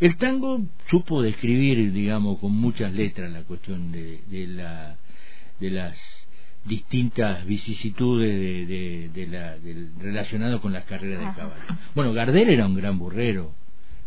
El 0.00 0.16
tango 0.16 0.62
supo 0.88 1.20
describir, 1.20 1.92
digamos, 1.92 2.38
con 2.38 2.52
muchas 2.52 2.94
letras 2.94 3.30
la 3.30 3.42
cuestión 3.42 3.92
de, 3.92 4.22
de, 4.26 4.46
la, 4.46 4.96
de 5.60 5.68
las 5.70 5.98
distintas 6.64 7.44
vicisitudes 7.44 8.32
de, 8.66 9.10
de, 9.12 9.26
la, 9.26 9.56
relacionadas 10.00 10.62
con 10.62 10.72
las 10.72 10.84
carreras 10.84 11.20
de 11.20 11.38
caballo. 11.38 11.62
Bueno, 11.94 12.14
Gardel 12.14 12.48
era 12.48 12.66
un 12.66 12.74
gran 12.74 12.98
burrero, 12.98 13.52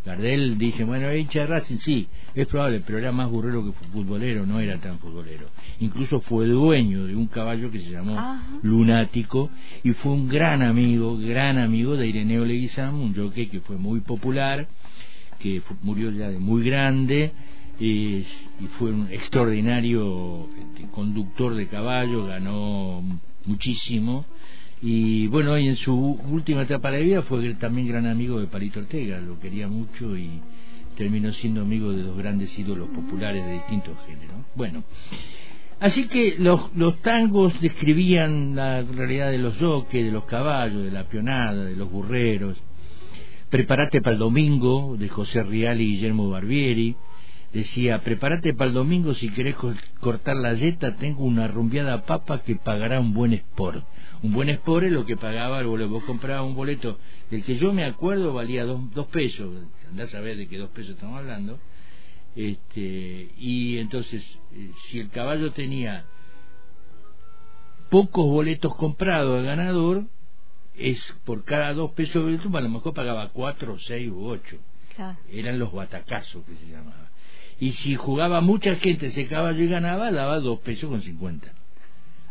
Gardel 0.06 0.60
dice, 0.60 0.84
bueno, 0.84 1.12
hincha 1.12 1.40
de 1.40 1.48
Racing, 1.48 1.78
sí, 1.80 2.08
es 2.36 2.48
probable, 2.48 2.84
pero 2.86 3.00
era 3.00 3.12
más 3.12 3.30
burrero 3.30 3.66
que 3.66 3.72
futbolero, 3.72 4.46
no 4.46 4.60
era 4.60 4.78
tan 4.78 5.00
futbolero. 5.00 5.50
Incluso 5.80 6.22
fue 6.22 6.46
dueño 6.46 7.06
de 7.06 7.16
un 7.16 7.26
caballo 7.26 7.72
que 7.72 7.80
se 7.80 7.90
llamó 7.90 8.16
Lunático 8.62 9.50
y 9.84 9.94
fue 9.94 10.12
un 10.12 10.28
gran 10.28 10.62
amigo, 10.62 11.18
gran 11.18 11.58
amigo 11.58 11.98
de 11.98 12.08
Ireneo 12.08 12.46
Leguizamo, 12.46 13.04
un 13.04 13.16
jockey 13.16 13.48
que 13.48 13.62
fue 13.62 13.78
muy 13.78 14.02
popular, 14.02 14.68
que 15.40 15.64
murió 15.82 16.12
ya 16.12 16.30
de 16.30 16.38
muy 16.38 16.64
grande 16.64 17.32
y 17.80 18.24
fue 18.78 18.92
un 18.92 19.08
extraordinario 19.12 20.48
este, 20.60 20.88
conductor 20.92 21.56
de 21.56 21.68
caballo, 21.68 22.28
ganó 22.28 23.04
muchísimo 23.46 24.26
y 24.88 25.26
bueno, 25.26 25.58
y 25.58 25.68
en 25.68 25.78
su 25.78 25.96
última 25.96 26.62
etapa 26.62 26.92
de 26.92 27.02
vida 27.02 27.24
fue 27.24 27.56
también 27.56 27.88
gran 27.88 28.06
amigo 28.06 28.40
de 28.40 28.46
Palito 28.46 28.82
Ortega, 28.82 29.20
lo 29.20 29.40
quería 29.40 29.68
mucho 29.68 30.16
y 30.16 30.40
terminó 30.96 31.34
siendo 31.34 31.62
amigo 31.62 31.92
de 31.92 32.04
dos 32.04 32.16
grandes 32.16 32.58
ídolos 32.60 32.90
populares 32.90 33.44
de 33.44 33.54
distintos 33.54 33.98
géneros. 34.06 34.36
Bueno, 34.54 34.84
así 35.80 36.08
que 36.08 36.36
los, 36.38 36.72
los 36.76 37.02
tangos 37.02 37.60
describían 37.62 38.56
la 38.56 38.84
realidad 38.84 39.32
de 39.32 39.40
los 39.40 39.58
yoques, 39.58 40.06
de 40.06 40.12
los 40.12 40.26
caballos, 40.26 40.84
de 40.84 40.92
la 40.92 41.06
pionada, 41.06 41.66
de 41.66 41.76
los 41.76 41.90
burreros. 41.90 42.56
Prepárate 43.50 44.02
para 44.02 44.14
el 44.14 44.20
domingo, 44.20 44.98
de 45.00 45.10
José 45.10 45.42
Rial 45.42 45.82
y 45.82 45.96
Guillermo 45.96 46.30
Barbieri. 46.30 46.96
Decía, 47.56 48.04
prepárate 48.04 48.54
para 48.54 48.68
el 48.68 48.76
domingo 48.76 49.16
si 49.16 49.30
querés 49.30 49.56
cortar 50.00 50.36
la 50.36 50.54
yeta, 50.54 50.98
tengo 50.98 51.24
una 51.24 51.48
rumbiada 51.48 52.06
papa 52.06 52.44
que 52.44 52.56
pagará 52.56 53.00
un 53.00 53.14
buen 53.14 53.34
sport 53.34 53.84
un 54.26 54.34
buen 54.34 54.50
sport 54.50 54.88
lo 54.88 55.06
que 55.06 55.18
pagaba 55.18 55.60
el 55.60 55.68
boleto. 55.68 55.90
Vos 55.90 56.04
comprabas 56.04 56.46
un 56.46 56.56
boleto 56.56 56.98
del 57.30 57.44
que 57.44 57.58
yo 57.58 57.74
me 57.74 57.86
acuerdo 57.86 58.34
valía 58.34 58.66
dos, 58.66 58.92
dos 58.94 59.08
pesos, 59.08 59.54
andás 59.90 60.14
a 60.16 60.20
ver 60.20 60.38
de 60.38 60.48
qué 60.48 60.58
dos 60.58 60.70
pesos 60.72 60.96
estamos 60.96 61.20
hablando. 61.20 61.60
Este, 62.36 63.30
y 63.38 63.78
entonces, 63.78 64.24
eh, 64.54 64.72
si 64.90 65.00
el 65.00 65.10
caballo 65.10 65.52
tenía 65.54 66.06
pocos 67.90 68.26
boletos 68.26 68.76
comprados 68.76 69.40
al 69.40 69.46
ganador, 69.46 70.06
es 70.76 71.00
por 71.24 71.46
cada 71.46 71.74
dos 71.74 71.92
pesos 71.92 72.16
de 72.16 72.22
boleto, 72.22 72.58
a 72.58 72.62
lo 72.62 72.70
mejor 72.70 72.94
pagaba 72.94 73.30
cuatro, 73.30 73.78
seis 73.80 74.10
u 74.10 74.26
ocho. 74.26 74.58
Eran 75.30 75.60
los 75.60 75.72
batacazos 75.72 76.44
que 76.46 76.56
se 76.56 76.72
llamaban. 76.72 77.15
Y 77.60 77.72
si 77.72 77.96
jugaba 77.96 78.42
mucha 78.42 78.76
gente 78.76 79.08
ese 79.08 79.28
caballo 79.28 79.64
y 79.64 79.68
ganaba, 79.68 80.12
daba 80.12 80.40
dos 80.40 80.60
pesos 80.60 80.90
con 80.90 81.02
cincuenta 81.02 81.54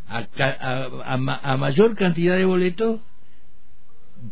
a, 0.08 1.56
mayor 1.56 1.94
cantidad 1.96 2.36
de 2.36 2.44
boletos 2.44 3.00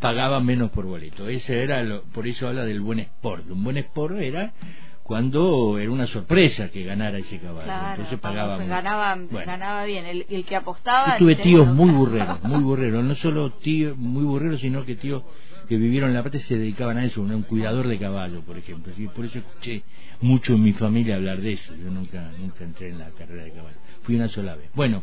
pagaba 0.00 0.40
menos 0.40 0.70
por 0.70 0.86
boleto. 0.86 1.28
Ese 1.28 1.62
era 1.62 1.82
lo, 1.82 2.02
por 2.04 2.26
eso 2.26 2.48
habla 2.48 2.64
del 2.64 2.80
buen 2.80 3.00
sport. 3.00 3.50
Un 3.50 3.62
buen 3.64 3.76
sport 3.78 4.16
era 4.16 4.52
cuando 5.02 5.78
era 5.78 5.90
una 5.90 6.06
sorpresa 6.06 6.70
que 6.70 6.84
ganara 6.84 7.18
ese 7.18 7.38
caballo. 7.38 7.70
Entonces 7.90 8.18
pagaba 8.20 8.56
ganaba, 8.58 9.16
ganaba 9.30 9.84
bien. 9.84 10.06
El, 10.06 10.26
el, 10.28 10.44
que 10.44 10.56
apostaba. 10.56 11.14
Yo 11.14 11.18
tuve 11.18 11.36
tíos 11.36 11.66
muy 11.66 11.90
burreros, 11.90 12.42
muy 12.42 12.62
burreros. 12.62 13.04
No 13.04 13.14
solo 13.16 13.50
tíos 13.50 13.96
muy 13.98 14.24
burreros, 14.24 14.60
sino 14.60 14.84
que 14.84 14.94
tíos 14.94 15.22
que 15.72 15.78
vivieron 15.78 16.10
en 16.10 16.16
la 16.16 16.22
parte 16.22 16.38
se 16.38 16.58
dedicaban 16.58 16.98
a 16.98 17.04
eso, 17.06 17.22
un 17.22 17.42
cuidador 17.44 17.88
de 17.88 17.98
caballo, 17.98 18.42
por 18.42 18.58
ejemplo. 18.58 18.92
Así, 18.92 19.08
por 19.08 19.24
eso 19.24 19.38
escuché 19.38 19.82
mucho 20.20 20.52
en 20.52 20.62
mi 20.62 20.74
familia 20.74 21.16
hablar 21.16 21.40
de 21.40 21.54
eso. 21.54 21.74
Yo 21.74 21.90
nunca, 21.90 22.30
nunca 22.38 22.62
entré 22.62 22.90
en 22.90 22.98
la 22.98 23.08
carrera 23.12 23.44
de 23.44 23.52
caballo. 23.52 23.78
Fui 24.02 24.16
una 24.16 24.28
sola 24.28 24.54
vez. 24.54 24.68
Bueno. 24.74 25.02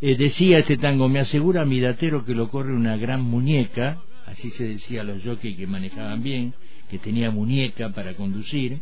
Eh, 0.00 0.16
decía 0.16 0.60
este 0.60 0.78
tango, 0.78 1.10
me 1.10 1.20
asegura 1.20 1.66
mi 1.66 1.78
datero 1.78 2.24
que 2.24 2.34
lo 2.34 2.48
corre 2.48 2.72
una 2.72 2.96
gran 2.96 3.22
muñeca, 3.22 4.00
así 4.24 4.48
se 4.52 4.64
decía 4.64 5.02
a 5.02 5.04
los 5.04 5.22
jockeys 5.22 5.58
que 5.58 5.66
manejaban 5.66 6.22
bien, 6.22 6.54
que 6.88 6.98
tenía 6.98 7.30
muñeca 7.30 7.90
para 7.90 8.14
conducir, 8.14 8.80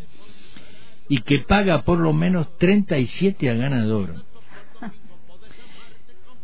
y 1.09 1.23
que 1.23 1.41
paga 1.41 1.83
por 1.83 1.99
lo 1.99 2.13
menos 2.13 2.57
37 2.57 3.51
a 3.51 3.55
ganador. 3.55 4.25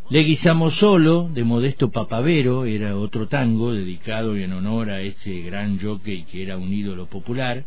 Le 0.08 0.22
guisamos 0.22 0.74
solo, 0.76 1.28
de 1.28 1.42
Modesto 1.42 1.90
Papavero, 1.90 2.64
era 2.64 2.96
otro 2.96 3.26
tango 3.26 3.72
dedicado 3.72 4.36
en 4.36 4.52
honor 4.52 4.88
a 4.88 5.00
ese 5.00 5.40
gran 5.40 5.80
jockey 5.80 6.22
que 6.26 6.44
era 6.44 6.56
un 6.58 6.72
ídolo 6.72 7.06
popular. 7.06 7.64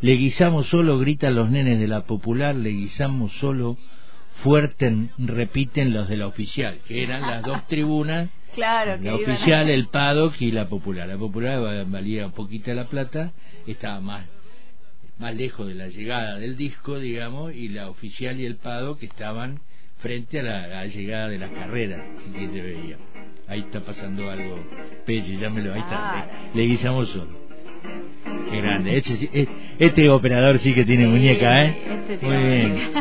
Le 0.00 0.12
guisamos 0.12 0.68
solo, 0.68 1.00
gritan 1.00 1.34
los 1.34 1.50
nenes 1.50 1.80
de 1.80 1.88
la 1.88 2.04
popular, 2.04 2.54
le 2.54 2.70
guisamos 2.70 3.32
solo 3.32 3.78
fuerte 4.44 5.08
repiten 5.18 5.92
los 5.92 6.08
de 6.08 6.18
la 6.18 6.28
oficial, 6.28 6.78
que 6.86 7.02
eran 7.02 7.22
las 7.22 7.42
dos 7.42 7.66
tribunas, 7.66 8.30
claro, 8.54 8.96
la 9.02 9.16
oficial, 9.16 9.68
el 9.68 9.88
paddock 9.88 10.40
y 10.40 10.52
la 10.52 10.68
popular. 10.68 11.08
La 11.08 11.18
popular 11.18 11.84
valía 11.86 12.26
un 12.26 12.32
poquito 12.32 12.72
la 12.72 12.86
plata, 12.86 13.32
estaba 13.66 14.00
más 14.00 14.26
más 15.18 15.34
lejos 15.34 15.66
de 15.66 15.74
la 15.74 15.88
llegada 15.88 16.38
del 16.38 16.56
disco, 16.56 16.98
digamos, 17.00 17.54
y 17.54 17.68
la 17.68 17.90
oficial 17.90 18.40
y 18.40 18.46
el 18.46 18.56
paddock 18.56 19.02
estaban 19.02 19.60
frente 20.02 20.40
a 20.40 20.42
la, 20.42 20.86
llegada 20.86 21.28
de 21.28 21.38
las 21.38 21.50
carreras, 21.50 22.02
si 22.24 22.32
se 22.32 22.60
veía. 22.60 22.96
Ahí 23.48 23.60
está 23.60 23.80
pasando 23.80 24.30
algo, 24.30 24.58
Pelle, 25.06 25.36
llámelo, 25.36 25.72
ahí 25.72 25.80
está, 25.80 26.26
le, 26.54 26.62
le 26.62 26.68
guisamos 26.68 27.08
solo. 27.08 27.42
Qué 28.50 28.56
grande. 28.60 28.96
Este, 28.98 29.48
este, 29.78 30.08
operador 30.10 30.58
sí 30.58 30.74
que 30.74 30.84
tiene 30.84 31.06
muñeca, 31.06 31.64
¿eh? 31.64 31.76
Este 32.08 32.26
Muy 32.26 32.36
bien. 32.36 32.92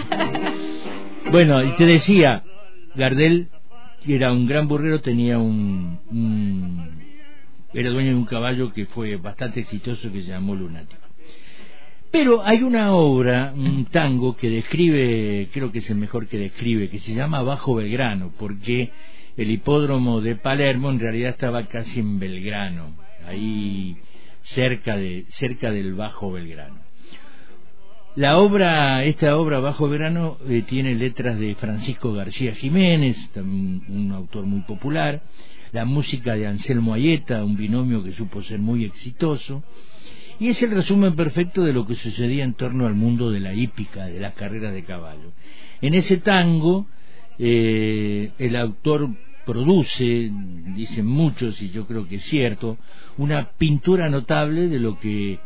bueno, 1.32 1.64
y 1.64 1.76
te 1.76 1.86
decía, 1.86 2.44
Gardel 2.96 3.50
era 4.08 4.32
un 4.32 4.48
gran 4.48 4.68
burrero, 4.68 5.02
tenía 5.02 5.38
un, 5.38 6.00
era 7.74 7.90
dueño 7.90 8.10
de 8.10 8.16
un 8.16 8.26
caballo 8.26 8.72
que 8.74 8.86
fue 8.86 9.16
bastante 9.18 9.62
exitoso 9.62 10.12
que 10.12 10.22
se 10.22 10.30
llamó 10.30 10.56
Lunático. 10.56 11.01
Pero 12.12 12.46
hay 12.46 12.62
una 12.62 12.94
obra, 12.94 13.54
un 13.56 13.86
tango 13.86 14.36
que 14.36 14.50
describe, 14.50 15.48
creo 15.54 15.72
que 15.72 15.80
es 15.80 15.90
el 15.90 15.98
mejor 15.98 16.28
que 16.28 16.38
describe, 16.38 16.90
que 16.90 17.00
se 17.00 17.14
llama 17.14 17.42
Bajo 17.42 17.76
Belgrano, 17.76 18.34
porque 18.38 18.92
el 19.38 19.50
hipódromo 19.50 20.20
de 20.20 20.36
Palermo 20.36 20.92
en 20.92 21.00
realidad 21.00 21.32
estaba 21.32 21.68
casi 21.68 22.02
en 22.02 22.20
Belgrano, 22.20 22.96
ahí 23.26 23.96
cerca 24.42 24.98
de 24.98 25.26
cerca 25.30 25.72
del 25.72 25.94
Bajo 25.94 26.32
Belgrano. 26.34 26.82
La 28.16 28.40
obra, 28.40 29.06
esta 29.06 29.38
obra 29.38 29.62
Bajo 29.62 29.88
Verano 29.88 30.38
eh, 30.50 30.64
tiene 30.68 30.96
letras 30.96 31.40
de 31.40 31.56
Francisco 31.56 32.12
García 32.12 32.54
Jiménez, 32.54 33.16
un, 33.38 34.12
autor 34.14 34.46
muy 34.46 34.62
popular, 34.62 35.22
la 35.72 35.86
música 35.86 36.36
de 36.36 36.46
Anselmo 36.46 36.94
Ayeta, 36.94 37.46
un 37.46 37.56
binomio 37.56 38.04
que 38.04 38.12
supo 38.12 38.44
ser 38.44 38.60
muy 38.60 38.84
exitoso, 38.84 39.64
y 40.42 40.50
es 40.50 40.64
el 40.64 40.72
resumen 40.72 41.16
perfecto 41.16 41.64
de 41.64 41.72
lo 41.72 41.86
que 41.86 41.94
sucedía 41.94 42.44
en 42.44 42.56
torno 42.56 42.88
al 42.88 42.96
mundo 42.96 43.30
de 43.30 43.40
la 43.40 43.54
hípica, 43.54 44.08
de 44.08 44.20
las 44.20 44.34
carreras 44.34 44.74
de 44.74 44.84
caballo. 44.84 45.34
En 45.82 45.94
ese 45.94 46.18
tango, 46.18 46.88
eh, 47.38 48.32
el 48.40 48.56
autor 48.56 49.10
produce, 49.46 50.32
dicen 50.76 51.06
muchos, 51.06 51.62
y 51.62 51.70
yo 51.70 51.86
creo 51.86 52.08
que 52.08 52.16
es 52.16 52.24
cierto, 52.24 52.80
una 53.20 53.52
pintura 53.52 54.10
notable 54.10 54.68
de 54.68 54.80
lo 54.80 54.98
que 54.98 55.38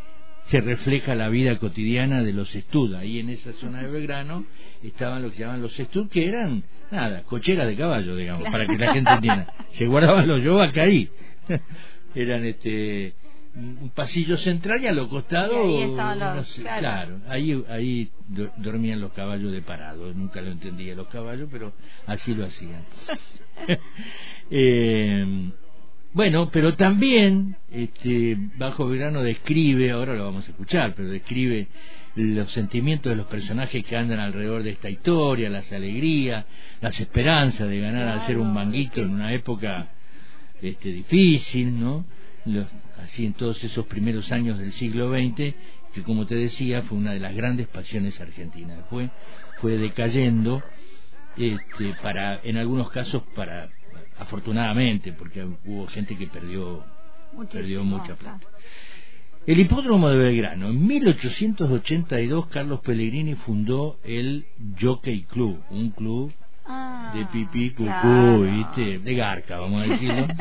se 0.46 0.62
refleja 0.62 1.14
la 1.14 1.28
vida 1.28 1.58
cotidiana 1.58 2.24
de 2.24 2.32
los 2.32 2.56
estud. 2.56 2.94
Ahí 2.94 3.20
en 3.20 3.32
esa 3.32 3.52
zona 3.52 3.82
de 3.82 3.90
Belgrano 3.90 4.46
estaban 4.82 5.24
lo 5.24 5.30
que 5.30 5.40
llaman 5.40 5.62
los 5.62 5.78
estud, 5.78 6.08
que 6.08 6.26
eran, 6.26 6.64
nada, 6.90 7.24
cocheras 7.24 7.68
de 7.68 7.76
caballo, 7.76 8.16
digamos, 8.16 8.50
para 8.50 8.66
que 8.66 8.78
la 8.78 8.94
gente 8.94 9.12
entienda. 9.16 9.54
Se 9.72 9.88
guardaban 9.88 10.26
los 10.26 10.62
acá 10.62 10.84
ahí. 10.84 11.10
eran 12.16 12.46
este 12.46 13.14
un 13.56 13.90
pasillo 13.96 14.36
central 14.38 14.84
y 14.84 14.88
a 14.88 14.92
los 14.92 15.08
costados 15.08 15.56
claro. 16.56 17.20
ahí 17.30 17.64
ahí 17.70 18.12
dormían 18.58 19.00
los 19.00 19.14
caballos 19.14 19.52
de 19.52 19.62
parado 19.62 20.14
nunca 20.14 20.42
lo 20.42 20.52
entendía 20.52 20.94
los 20.94 21.08
caballos 21.08 21.48
pero 21.52 21.74
así 22.06 22.36
lo 22.36 22.46
hacían 22.46 22.84
eh, 24.52 25.52
bueno, 26.16 26.50
pero 26.50 26.76
también 26.76 27.58
este, 27.70 28.38
Bajo 28.58 28.88
Verano 28.88 29.22
describe, 29.22 29.92
ahora 29.92 30.16
lo 30.16 30.24
vamos 30.24 30.48
a 30.48 30.52
escuchar, 30.52 30.94
pero 30.96 31.10
describe 31.10 31.68
los 32.16 32.50
sentimientos 32.54 33.10
de 33.10 33.18
los 33.18 33.28
personajes 33.28 33.84
que 33.84 33.98
andan 33.98 34.22
alrededor 34.22 34.64
de 34.64 34.70
esta 34.70 34.90
historia, 34.90 35.50
las 35.50 35.70
alegrías, 35.74 36.46
las 36.80 36.98
esperanzas 37.02 37.68
de 37.68 37.82
ganar 37.82 38.08
al 38.08 38.22
ser 38.22 38.38
un 38.38 38.54
manguito 38.54 39.02
en 39.02 39.10
una 39.10 39.34
época 39.34 39.90
este, 40.62 40.94
difícil, 40.94 41.78
¿no? 41.78 42.06
Así 43.04 43.26
en 43.26 43.34
todos 43.34 43.64
esos 43.64 43.86
primeros 43.88 44.32
años 44.32 44.60
del 44.60 44.72
siglo 44.74 45.12
XX, 45.12 45.56
que 45.94 46.04
como 46.04 46.26
te 46.26 46.36
decía 46.36 46.84
fue 46.84 46.98
una 46.98 47.14
de 47.14 47.20
las 47.20 47.36
grandes 47.36 47.68
pasiones 47.68 48.20
argentinas. 48.20 48.80
Fue, 48.90 49.10
fue 49.62 49.78
decayendo, 49.78 50.62
este, 51.38 51.94
para, 52.02 52.40
en 52.44 52.58
algunos 52.58 52.90
casos 52.90 53.24
para 53.36 53.70
afortunadamente, 54.18 55.14
porque 55.14 55.46
hubo 55.66 55.88
gente 55.88 56.18
que 56.18 56.28
perdió, 56.28 56.84
perdió 57.52 57.84
mucha 57.84 58.16
plata. 58.16 58.48
El 59.46 59.60
hipódromo 59.60 60.10
de 60.10 60.18
Belgrano. 60.18 60.70
En 60.70 60.88
1882 60.88 62.48
Carlos 62.48 62.80
Pellegrini 62.80 63.36
fundó 63.36 64.00
el 64.04 64.46
Jockey 64.82 65.24
Club, 65.24 65.62
un 65.70 65.92
club 65.92 66.34
ah, 66.66 67.14
de 67.16 67.26
pipí, 67.28 67.70
cucú, 67.72 68.44
de 68.76 69.16
garca, 69.16 69.60
vamos 69.60 69.84
a 69.84 69.88
decirlo. 69.88 70.28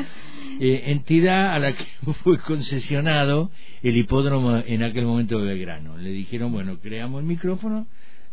Eh, 0.61 0.85
entidad 0.87 1.55
a 1.55 1.59
la 1.59 1.73
que 1.73 1.85
fue 2.25 2.39
concesionado 2.39 3.51
el 3.83 3.97
hipódromo 3.97 4.57
en 4.57 4.83
aquel 4.83 5.05
momento 5.07 5.39
de 5.39 5.47
Belgrano. 5.47 5.97
Le 5.99 6.11
dijeron, 6.11 6.53
bueno, 6.53 6.79
creamos 6.81 7.21
el 7.21 7.27
micrófono 7.27 7.87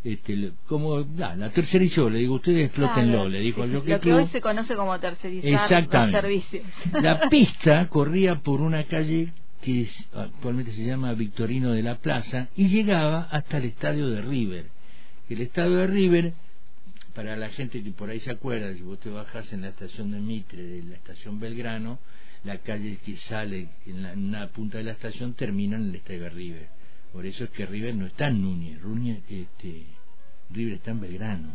este, 0.04 0.54
como 0.66 1.06
la 1.16 1.50
tercerizó, 1.52 2.10
le 2.10 2.20
digo, 2.20 2.36
ustedes 2.36 2.66
explótenlo, 2.66 3.30
le 3.30 3.40
dijo 3.40 3.62
al 3.62 3.72
Lo 3.72 3.84
que 3.84 4.14
hoy 4.14 4.26
se 4.28 4.42
conoce 4.42 4.76
como 4.76 5.00
tercerizar 5.00 5.88
los 5.92 6.12
servicios. 6.12 6.66
La 6.92 7.28
pista 7.30 7.88
corría 7.88 8.40
por 8.40 8.62
una 8.62 8.86
calle 8.86 9.32
que 9.62 9.88
actualmente 10.16 10.72
se 10.72 10.84
llama 10.84 11.14
Victorino 11.14 11.72
de 11.72 11.84
la 11.84 12.00
Plaza 12.00 12.48
y 12.56 12.68
llegaba 12.68 13.28
hasta 13.30 13.58
el 13.58 13.66
estadio 13.66 14.10
de 14.10 14.22
River. 14.24 14.66
El 15.30 15.42
estadio 15.42 15.78
de 15.78 15.88
River, 15.88 16.34
para 17.14 17.36
la 17.36 17.50
gente 17.50 17.84
que 17.84 17.92
por 17.92 18.10
ahí 18.10 18.20
se 18.20 18.32
acuerda, 18.32 18.74
si 18.74 18.82
vos 18.82 19.00
te 19.00 19.10
bajás 19.10 19.52
en 19.54 19.62
la 19.62 19.70
estación 19.70 20.12
de 20.12 20.20
Mitre, 20.20 20.64
de 20.64 20.84
la 20.84 20.96
estación 20.96 21.40
Belgrano, 21.40 22.00
la 22.44 22.58
calle 22.60 22.98
que 22.98 23.18
sale 23.18 23.70
en, 23.86 24.32
la, 24.32 24.48
punta 24.48 24.80
de 24.80 24.86
la 24.86 24.92
estación 24.92 25.34
termina 25.34 25.78
en 25.78 25.90
el 25.90 25.96
estadio 25.96 26.24
de 26.24 26.30
River 26.30 26.82
por 27.12 27.26
eso 27.26 27.44
es 27.44 27.50
que 27.50 27.66
River 27.66 27.96
no 27.96 28.06
está 28.06 28.30
en 28.30 28.42
Núñez, 28.42 28.80
este, 29.30 29.86
River 30.50 30.76
está 30.76 30.92
en 30.92 31.02
Belgrano, 31.02 31.50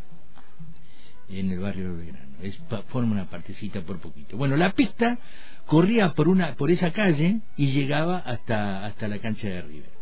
en 1.31 1.51
el 1.51 1.59
barrio 1.59 1.93
de 1.93 1.97
Belgrano. 1.97 2.37
Es, 2.43 2.61
forma 2.89 3.13
una 3.13 3.31
partecita 3.31 3.81
por 3.81 3.99
poquito. 3.99 4.37
Bueno, 4.37 4.57
la 4.57 4.73
pista 4.73 5.19
corría 5.65 6.13
por 6.13 6.29
una 6.29 6.55
por 6.57 6.71
esa 6.71 6.93
calle 6.93 7.41
y 7.57 7.69
llegaba 7.69 8.19
hasta 8.19 8.85
hasta 8.85 9.09
la 9.09 9.19
cancha 9.19 9.49
de 9.49 9.63
River. 9.63 9.96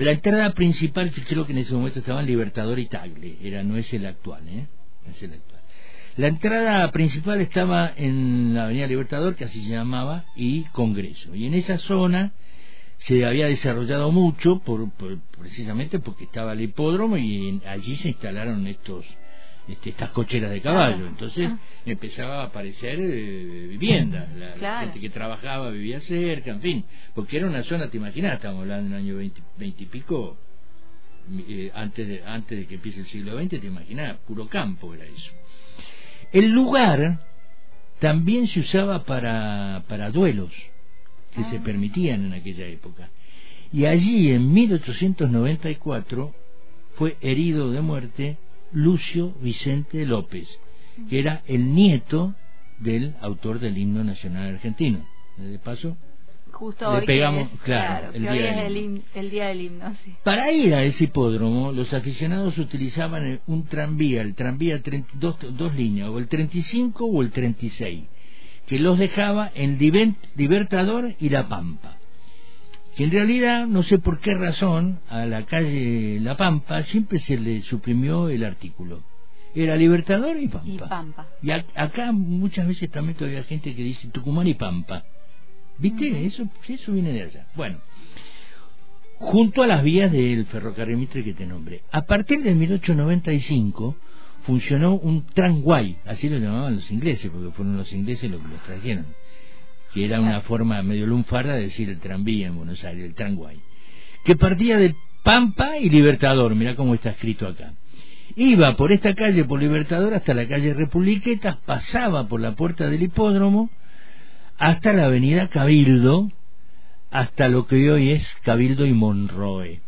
La 0.00 0.12
entrada 0.12 0.54
principal, 0.54 1.12
creo 1.28 1.44
que 1.44 1.52
en 1.52 1.58
ese 1.58 1.74
momento 1.74 1.98
estaban 1.98 2.24
Libertador 2.24 2.78
y 2.78 2.86
Tagle, 2.86 3.36
era 3.42 3.62
no 3.62 3.76
es 3.76 3.92
el 3.92 4.06
actual, 4.06 4.48
¿eh? 4.48 4.66
es 5.10 5.22
el 5.22 5.34
actual. 5.34 5.60
La 6.16 6.28
entrada 6.28 6.90
principal 6.90 7.38
estaba 7.42 7.92
en 7.94 8.54
la 8.54 8.64
Avenida 8.64 8.86
Libertador, 8.86 9.36
que 9.36 9.44
así 9.44 9.62
se 9.62 9.68
llamaba, 9.68 10.24
y 10.34 10.62
Congreso. 10.72 11.34
Y 11.34 11.46
en 11.46 11.52
esa 11.52 11.76
zona 11.76 12.32
se 12.96 13.26
había 13.26 13.46
desarrollado 13.46 14.10
mucho 14.10 14.60
por, 14.60 14.88
precisamente 15.38 15.98
porque 15.98 16.24
estaba 16.24 16.54
el 16.54 16.62
hipódromo 16.62 17.18
y 17.18 17.60
allí 17.66 17.96
se 17.96 18.08
instalaron 18.08 18.66
estos 18.66 19.04
este, 19.72 19.90
estas 19.90 20.10
cocheras 20.10 20.50
de 20.50 20.60
caballo. 20.60 21.06
Entonces 21.06 21.48
ah. 21.50 21.58
empezaba 21.86 22.42
a 22.42 22.46
aparecer 22.46 22.98
eh, 23.00 23.66
viviendas 23.68 24.28
la, 24.36 24.80
gente 24.80 25.00
que 25.00 25.10
trabajaba 25.10 25.70
vivía 25.70 26.00
cerca 26.00 26.50
en 26.50 26.60
fin. 26.60 26.84
Porque 27.14 27.38
era 27.38 27.46
una 27.46 27.62
zona 27.64 27.88
te 27.88 27.96
imaginas 27.96 28.34
estamos 28.34 28.62
hablando 28.62 28.90
del 28.90 28.98
año 28.98 29.16
20, 29.16 29.40
y 29.58 29.86
pico 29.86 30.36
eh, 31.48 31.70
antes 31.74 32.08
de 32.08 32.22
antes 32.24 32.58
de 32.58 32.66
que 32.66 32.74
empiece 32.76 33.00
el 33.00 33.06
siglo 33.06 33.38
XX 33.38 33.60
te 33.60 33.66
imaginas 33.66 34.16
puro 34.26 34.48
campo 34.48 34.94
era 34.94 35.04
eso. 35.04 35.32
El 36.32 36.50
lugar 36.50 37.20
también 37.98 38.46
se 38.48 38.60
usaba 38.60 39.04
para 39.04 39.84
para 39.88 40.10
duelos 40.10 40.52
que 41.34 41.44
se 41.44 41.60
permitían 41.60 42.26
en 42.26 42.32
aquella 42.34 42.66
época. 42.66 43.10
Y 43.72 43.86
allí, 43.86 44.32
en 44.32 44.52
1894, 44.52 46.34
fue 46.94 47.16
herido 47.20 47.70
de 47.70 47.80
muerte 47.80 48.36
Lucio 48.72 49.34
Vicente 49.40 50.04
López, 50.06 50.48
que 51.08 51.18
era 51.18 51.42
el 51.46 51.74
nieto 51.74 52.34
del 52.78 53.14
autor 53.20 53.58
del 53.58 53.78
himno 53.78 54.04
nacional 54.04 54.54
argentino. 54.54 55.06
De 55.36 55.58
paso, 55.58 55.96
Justo 56.52 56.98
le 56.98 57.06
pegamos, 57.06 57.48
claro, 57.64 58.12
el, 58.12 58.22
día 58.22 58.66
el, 59.14 59.30
día 59.30 59.46
del 59.46 59.60
himno. 59.62 59.96
Para 60.24 60.52
ir 60.52 60.74
a 60.74 60.82
ese 60.82 61.04
hipódromo, 61.04 61.72
los 61.72 61.94
aficionados 61.94 62.58
utilizaban 62.58 63.40
un 63.46 63.64
tranvía, 63.64 64.20
el 64.22 64.34
tranvía 64.34 64.82
dos, 65.14 65.36
dos 65.56 65.74
líneas, 65.74 66.08
o 66.08 66.18
el 66.18 66.28
35 66.28 67.04
o 67.04 67.22
el 67.22 67.30
36 67.30 68.04
que 68.70 68.78
los 68.78 69.00
dejaba 69.00 69.50
en 69.56 69.78
Libertador 70.36 71.16
y 71.18 71.28
La 71.28 71.48
Pampa. 71.48 71.98
Que 72.96 73.04
en 73.04 73.10
realidad, 73.10 73.66
no 73.66 73.82
sé 73.82 73.98
por 73.98 74.20
qué 74.20 74.34
razón, 74.34 75.00
a 75.08 75.24
la 75.26 75.44
calle 75.46 76.18
La 76.20 76.36
Pampa 76.36 76.82
siempre 76.84 77.20
se 77.20 77.38
le 77.38 77.62
suprimió 77.62 78.28
el 78.28 78.44
artículo. 78.44 79.02
Era 79.54 79.76
Libertador 79.76 80.36
y 80.38 80.48
Pampa. 80.48 81.28
Y, 81.42 81.50
acá 81.50 82.12
muchas 82.12 82.66
veces 82.66 82.90
también 82.90 83.16
todavía 83.16 83.38
hay 83.38 83.44
gente 83.44 83.74
que 83.74 83.82
dice 83.82 84.08
Tucumán 84.08 84.46
y 84.46 84.54
Pampa. 84.54 85.04
¿Viste? 85.78 86.24
Eso, 86.24 86.48
eso 86.68 86.92
viene 86.92 87.12
de 87.12 87.22
allá. 87.22 87.46
Bueno, 87.56 87.78
junto 89.18 89.62
a 89.62 89.66
las 89.66 89.82
vías 89.82 90.12
del 90.12 90.46
ferrocarril 90.46 90.96
Mitre 90.96 91.24
que 91.24 91.34
te 91.34 91.46
nombré. 91.46 91.82
A 91.90 92.02
partir 92.02 92.42
de 92.42 92.54
1895 92.54 93.96
funcionó 94.44 94.94
un 94.94 95.26
tramway, 95.26 95.96
así 96.06 96.28
lo 96.28 96.38
llamaban 96.38 96.76
los 96.76 96.90
ingleses, 96.90 97.30
porque 97.30 97.50
fueron 97.52 97.76
los 97.76 97.92
ingleses 97.92 98.30
los 98.30 98.40
que 98.40 98.48
los 98.48 98.62
trajeron, 98.62 99.06
que 99.92 100.04
era 100.04 100.20
una 100.20 100.40
forma 100.42 100.82
medio 100.82 101.06
lunfarda 101.06 101.54
de 101.54 101.62
decir 101.62 101.88
el 101.88 101.98
tranvía 101.98 102.48
en 102.48 102.56
Buenos 102.56 102.82
Aires, 102.84 103.04
el 103.04 103.14
tramway, 103.14 103.60
que 104.24 104.36
partía 104.36 104.78
de 104.78 104.94
Pampa 105.22 105.78
y 105.78 105.90
Libertador, 105.90 106.54
mira 106.54 106.76
cómo 106.76 106.94
está 106.94 107.10
escrito 107.10 107.46
acá. 107.46 107.74
Iba 108.36 108.76
por 108.76 108.92
esta 108.92 109.14
calle, 109.14 109.44
por 109.44 109.60
Libertador, 109.60 110.14
hasta 110.14 110.34
la 110.34 110.46
calle 110.46 110.74
Republiquetas, 110.74 111.56
pasaba 111.66 112.28
por 112.28 112.40
la 112.40 112.54
puerta 112.54 112.88
del 112.88 113.02
hipódromo, 113.02 113.70
hasta 114.56 114.92
la 114.92 115.06
avenida 115.06 115.48
Cabildo, 115.48 116.30
hasta 117.10 117.48
lo 117.48 117.66
que 117.66 117.90
hoy 117.90 118.10
es 118.10 118.36
Cabildo 118.42 118.86
y 118.86 118.92
Monroe. 118.92 119.80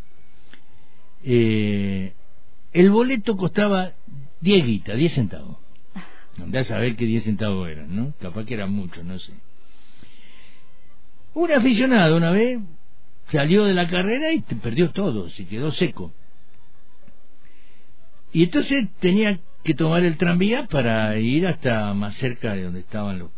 Eh, 1.24 2.12
el 2.72 2.90
boleto 2.90 3.36
costaba 3.36 3.92
10 4.40 4.66
guitas, 4.66 4.96
10 4.96 5.12
centavos. 5.12 5.58
Andá 6.42 6.60
a 6.60 6.64
saber 6.64 6.96
qué 6.96 7.04
10 7.04 7.24
centavos 7.24 7.68
eran, 7.68 7.94
¿no? 7.94 8.14
Capaz 8.20 8.44
que 8.44 8.54
eran 8.54 8.72
muchos, 8.72 9.04
no 9.04 9.18
sé. 9.18 9.32
Un 11.34 11.50
aficionado 11.50 12.16
una 12.16 12.30
vez 12.30 12.60
salió 13.30 13.64
de 13.64 13.74
la 13.74 13.88
carrera 13.88 14.32
y 14.32 14.40
perdió 14.40 14.90
todo, 14.90 15.28
se 15.30 15.46
quedó 15.46 15.72
seco. 15.72 16.12
Y 18.32 18.44
entonces 18.44 18.88
tenía 19.00 19.38
que 19.62 19.74
tomar 19.74 20.04
el 20.04 20.16
tranvía 20.16 20.66
para 20.66 21.18
ir 21.18 21.46
hasta 21.46 21.94
más 21.94 22.14
cerca 22.16 22.54
de 22.54 22.64
donde 22.64 22.80
estaban 22.80 23.18
los, 23.18 23.30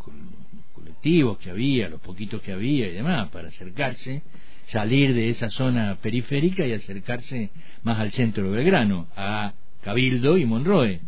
colectivos 0.72 1.38
que 1.38 1.50
había, 1.50 1.88
los 1.88 2.00
poquitos 2.00 2.40
que 2.42 2.52
había 2.52 2.88
y 2.88 2.92
demás, 2.92 3.28
para 3.30 3.48
acercarse, 3.48 4.22
salir 4.66 5.14
de 5.14 5.30
esa 5.30 5.50
zona 5.50 5.98
periférica 6.00 6.66
y 6.66 6.72
acercarse 6.72 7.50
más 7.82 7.98
al 7.98 8.12
centro 8.12 8.44
de 8.44 8.56
Belgrano, 8.56 9.08
a 9.16 9.52
Cabildo 9.82 10.38
y 10.38 10.46
Monroe. 10.46 11.00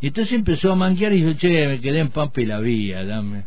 Y 0.00 0.08
entonces 0.08 0.34
empezó 0.34 0.72
a 0.72 0.76
manquear 0.76 1.12
y 1.12 1.22
dijo, 1.22 1.38
che, 1.38 1.66
me 1.66 1.80
quedé 1.80 2.00
en 2.00 2.10
Pampa 2.10 2.40
la 2.42 2.60
vía, 2.60 3.04
dame. 3.04 3.44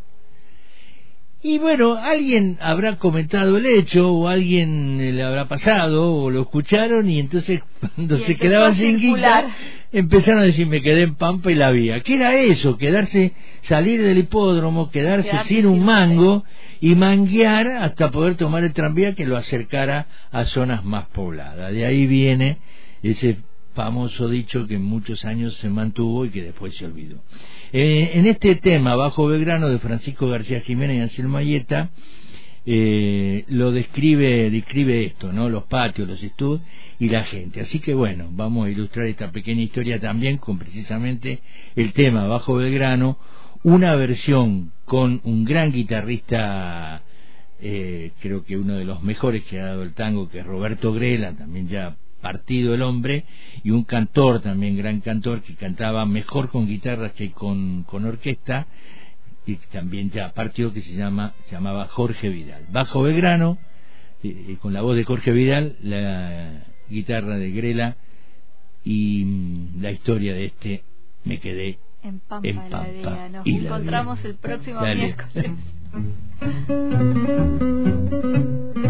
Y 1.44 1.58
bueno, 1.58 1.96
alguien 1.96 2.60
habrá 2.62 2.98
comentado 2.98 3.58
el 3.58 3.66
hecho, 3.66 4.14
o 4.14 4.28
alguien 4.28 5.16
le 5.16 5.24
habrá 5.24 5.48
pasado, 5.48 6.14
o 6.14 6.30
lo 6.30 6.42
escucharon, 6.42 7.10
y 7.10 7.20
entonces 7.20 7.64
cuando 7.96 8.20
se 8.20 8.36
quedaban 8.36 8.76
sin 8.76 8.98
guita, 8.98 9.48
empezaron 9.92 10.42
a 10.42 10.44
decir, 10.44 10.68
me 10.68 10.84
quedé 10.84 11.02
en 11.02 11.16
Pampa 11.16 11.52
y 11.52 11.56
la 11.56 11.72
vía. 11.72 12.02
¿Qué 12.02 12.14
era 12.14 12.36
eso? 12.36 12.78
Quedarse, 12.78 13.34
salir 13.62 14.04
del 14.04 14.20
hipódromo, 14.20 14.92
quedarse 14.92 15.36
sin 15.46 15.66
un 15.66 15.84
mango 15.84 16.44
y 16.80 16.94
manguear 16.94 17.68
hasta 17.68 18.12
poder 18.12 18.36
tomar 18.36 18.64
el 18.64 18.74
tranvía 18.74 19.16
que 19.16 19.26
lo 19.26 19.36
acercara 19.36 20.06
a 20.32 20.46
zonas 20.46 20.86
más 20.86 21.06
pobladas. 21.08 21.74
De 21.74 21.86
ahí 21.88 22.06
viene 22.06 22.60
ese 23.02 23.38
famoso 23.74 24.30
dicho 24.30 24.68
que 24.68 24.78
muchos 24.78 25.26
años 25.26 25.56
se 25.56 25.70
mantuvo 25.70 26.26
y 26.26 26.30
que 26.30 26.44
después 26.44 26.76
se 26.76 26.86
olvidó. 26.86 27.24
Eh, 27.72 28.12
en 28.16 28.28
este 28.28 28.56
tema, 28.56 28.96
Bajo 28.96 29.28
Belgrano, 29.28 29.70
de 29.70 29.80
Francisco 29.80 30.28
García 30.28 30.62
Jiménez 30.62 30.98
y 30.98 31.02
Anselmo 31.02 31.38
Ayeta, 31.38 31.90
eh, 32.66 33.44
lo 33.48 33.72
describe, 33.72 34.52
describe 34.52 35.06
esto, 35.06 35.34
¿no? 35.34 35.50
Los 35.50 35.64
patios, 35.64 36.08
los 36.08 36.22
estudios 36.22 36.62
y 37.00 37.10
la 37.10 37.24
gente. 37.24 37.62
Así 37.62 37.80
que 37.80 37.94
bueno, 37.94 38.28
vamos 38.32 38.68
a 38.68 38.70
ilustrar 38.70 39.08
esta 39.08 39.32
pequeña 39.32 39.64
historia 39.64 40.00
también 40.00 40.38
con 40.38 40.60
precisamente 40.60 41.40
el 41.76 41.94
tema 41.94 42.28
Bajo 42.28 42.56
Belgrano, 42.56 43.18
una 43.64 43.96
versión 43.96 44.72
con 44.86 45.22
un 45.24 45.46
gran 45.46 45.72
guitarrista, 45.72 47.02
eh, 47.60 48.12
creo 48.22 48.44
que 48.44 48.58
uno 48.58 48.76
de 48.76 48.86
los 48.86 49.02
mejores 49.02 49.44
que 49.44 49.60
ha 49.60 49.66
dado 49.66 49.84
el 49.84 49.94
tango, 49.94 50.30
que 50.30 50.40
es 50.40 50.46
Roberto 50.46 50.94
Grela, 50.94 51.34
también 51.34 51.68
ya 51.68 51.96
partido 52.22 52.74
el 52.74 52.82
hombre, 52.82 53.26
y 53.64 53.72
un 53.72 53.84
cantor 53.84 54.42
también, 54.42 54.78
gran 54.78 55.02
cantor, 55.02 55.42
que 55.42 55.56
cantaba 55.56 56.06
mejor 56.06 56.50
con 56.50 56.68
guitarra 56.68 57.10
que 57.10 57.32
con, 57.32 57.84
con 57.84 58.06
orquesta, 58.06 58.68
y 59.46 59.56
también 59.72 60.12
ya 60.12 60.32
partió, 60.34 60.72
que 60.74 60.82
se, 60.82 60.94
llama, 60.94 61.34
se 61.46 61.52
llamaba 61.52 61.88
Jorge 61.88 62.30
Vidal. 62.30 62.66
Bajo 62.72 63.02
Belgrano, 63.02 63.58
y 64.24 64.56
con 64.56 64.72
la 64.74 64.82
voz 64.82 64.96
de 64.96 65.04
Jorge 65.04 65.32
Vidal, 65.32 65.76
la 65.82 66.64
guitarra 66.90 67.38
de 67.38 67.52
Grela 67.52 67.96
y 68.84 69.26
mm, 69.26 69.82
la 69.82 69.92
historia 69.92 70.34
de 70.34 70.46
este 70.46 70.84
Me 71.24 71.40
quedé 71.40 71.80
en 72.04 72.20
Pampa. 72.20 72.48
En 72.48 72.56
Pampa 72.58 73.30
Nos 73.30 73.46
encontramos 73.46 74.24
el 74.26 74.36
próximo 74.36 74.82
miércoles. 74.82 75.52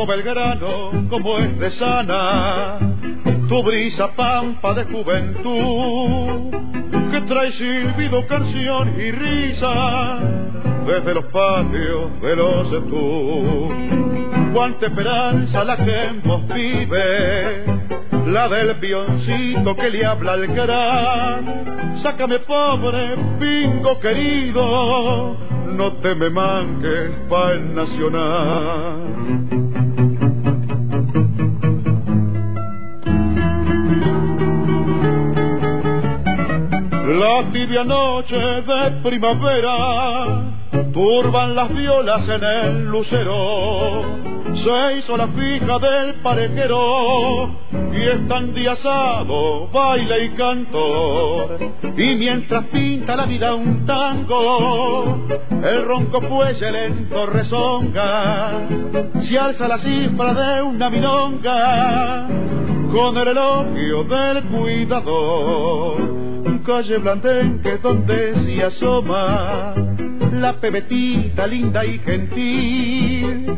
bajo 0.00 0.06
Belgrano 0.06 1.08
como 1.10 1.38
es 1.38 1.58
de 1.58 1.70
sana 1.70 2.78
tu 3.48 3.62
brisa 3.62 4.08
pampa 4.12 4.72
de 4.74 4.84
juventud 4.84 6.50
que 7.10 7.20
trae 7.22 7.52
silbido, 7.52 8.26
canción 8.26 8.94
y 8.98 9.10
risa 9.10 10.18
desde 10.86 11.14
los 11.14 11.24
patios 11.26 12.20
de 12.22 12.36
los 12.36 12.70
tú. 12.88 13.68
Cuánta 14.54 14.86
esperanza 14.86 15.64
la 15.64 15.76
que 15.76 16.04
en 16.04 16.22
vos 16.22 16.46
vive, 16.48 17.64
la 18.26 18.48
del 18.48 18.76
pioncito 18.76 19.76
que 19.76 19.90
le 19.90 20.06
habla 20.06 20.32
al 20.32 20.46
gran. 20.46 21.98
Sácame 22.02 22.38
pobre 22.40 23.16
pingo 23.38 23.98
querido, 23.98 25.36
no 25.76 25.92
te 25.94 26.14
me 26.14 26.30
manques 26.30 27.10
pa' 27.28 27.52
el 27.52 27.74
nacional. 27.74 29.59
La 37.20 37.44
tibia 37.52 37.84
noche 37.84 38.34
de 38.34 38.90
primavera 39.02 40.42
turban 40.90 41.54
las 41.54 41.68
violas 41.68 42.26
en 42.26 42.42
el 42.42 42.86
lucero. 42.86 44.02
Se 44.54 44.96
hizo 44.96 45.18
la 45.18 45.26
fija 45.26 45.78
del 45.80 46.14
parejero 46.22 47.50
y 47.92 48.00
están 48.08 48.54
diasado, 48.54 49.68
baile 49.68 50.24
y 50.24 50.28
canto. 50.30 51.58
Y 51.94 52.14
mientras 52.14 52.64
pinta 52.68 53.16
la 53.16 53.26
vida 53.26 53.54
un 53.54 53.84
tango, 53.84 55.26
el 55.62 55.84
ronco 55.84 56.22
fuelle 56.22 56.72
lento 56.72 57.26
rezonga. 57.26 58.66
Se 59.20 59.38
alza 59.38 59.68
la 59.68 59.76
cifra 59.76 60.32
de 60.32 60.62
una 60.62 60.88
milonga 60.88 62.26
con 62.90 63.14
el 63.18 63.28
elogio 63.28 64.04
del 64.04 64.42
cuidador 64.44 66.29
calle 66.70 66.98
Blandenque 66.98 67.78
donde 67.78 68.32
se 68.44 68.62
asoma 68.62 69.74
la 70.30 70.52
pebetita 70.60 71.44
linda 71.44 71.84
y 71.84 71.98
gentil 71.98 73.56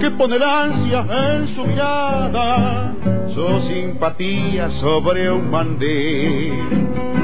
que 0.00 0.10
pone 0.12 0.38
la 0.38 0.62
ansia 0.62 1.04
en 1.10 1.48
su 1.48 1.62
mirada, 1.66 2.94
su 3.34 3.60
simpatía 3.68 4.70
sobre 4.80 5.30
un 5.30 5.50
mandil 5.50 6.54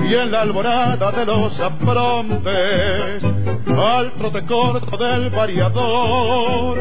y 0.07 0.15
en 0.15 0.31
la 0.31 0.43
alborada 0.43 1.11
de 1.11 1.25
los 1.25 1.59
aprontes 1.59 3.25
al 3.67 4.13
trote 4.19 4.45
corto 4.45 4.95
del 4.99 5.31
variador 5.31 6.79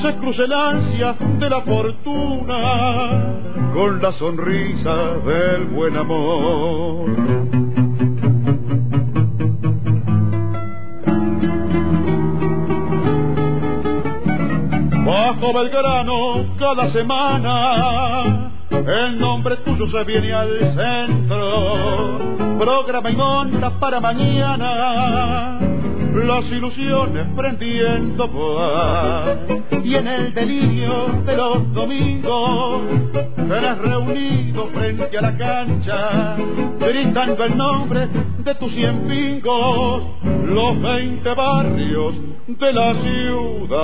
se 0.00 0.14
cruza 0.14 0.44
el 0.44 0.52
ansia 0.52 1.16
de 1.40 1.50
la 1.50 1.60
fortuna 1.62 3.40
con 3.74 4.00
la 4.00 4.12
sonrisa 4.12 4.94
del 5.26 5.64
buen 5.64 5.96
amor. 5.96 7.69
Bajo 15.40 15.52
Belgrano 15.52 16.56
cada 16.58 16.88
semana. 16.88 18.52
El 18.70 19.18
nombre 19.18 19.56
tuyo 19.58 19.86
se 19.86 20.04
viene 20.04 20.32
al 20.32 20.58
centro, 20.74 22.18
programa 22.58 23.10
y 23.10 23.16
monta 23.16 23.70
para 23.80 24.00
mañana. 24.00 25.58
Las 26.14 26.44
ilusiones 26.46 27.26
prendiendo 27.36 28.28
van 28.28 29.84
y 29.84 29.94
en 29.94 30.08
el 30.08 30.34
delirio 30.34 31.22
de 31.24 31.36
los 31.36 31.72
domingos 31.72 32.82
serás 33.48 33.78
reunido 33.78 34.66
frente 34.74 35.16
a 35.16 35.22
la 35.22 35.36
cancha, 35.36 36.36
gritando 36.78 37.44
el 37.44 37.56
nombre 37.56 38.08
de 38.38 38.54
tus 38.56 38.72
cien 38.72 39.06
pingos, 39.08 40.02
los 40.44 40.82
veinte 40.82 41.32
barrios 41.34 42.29
de 42.58 42.72
la 42.72 42.94
ciudad. 43.02 43.78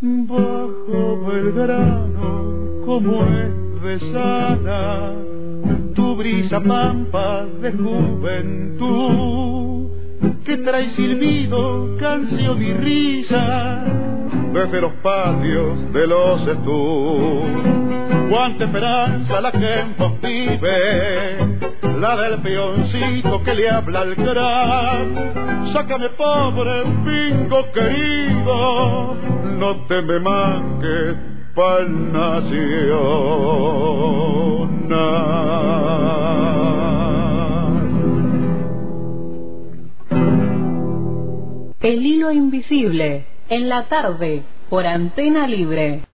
Bajo 0.00 1.26
Belgrano, 1.26 2.82
como 2.84 3.24
es 3.24 3.82
de 3.82 4.00
sana, 4.12 5.12
tu 5.94 6.16
brisa 6.16 6.60
pampa 6.60 7.46
de 7.60 7.72
juventud, 7.72 9.10
que 10.44 10.56
trae 10.58 10.90
silbido, 10.90 11.96
canción 11.98 12.62
y 12.62 12.72
risa, 12.74 13.84
desde 14.52 14.80
los 14.80 14.92
patios 15.02 15.92
de 15.92 16.06
los 16.06 16.46
estudios 16.46 17.82
cuánta 18.32 18.64
esperanza 18.64 19.40
la 19.42 19.52
que 19.52 19.80
en 19.80 19.94
vive 20.22 21.51
la 21.82 22.16
del 22.16 22.40
peoncito 22.40 23.42
que 23.42 23.54
le 23.54 23.70
habla 23.70 24.00
al 24.00 24.14
gran. 24.14 25.72
Sácame 25.72 26.08
pobre 26.10 26.84
pingo 27.04 27.70
querido, 27.72 29.16
no 29.58 29.86
te 29.86 30.02
me 30.02 30.18
manques 30.20 31.16
pa'l 31.54 32.12
El 41.80 42.06
hilo 42.06 42.30
invisible, 42.30 43.26
en 43.48 43.68
la 43.68 43.88
tarde, 43.88 44.44
por 44.70 44.86
antena 44.86 45.48
libre. 45.48 46.02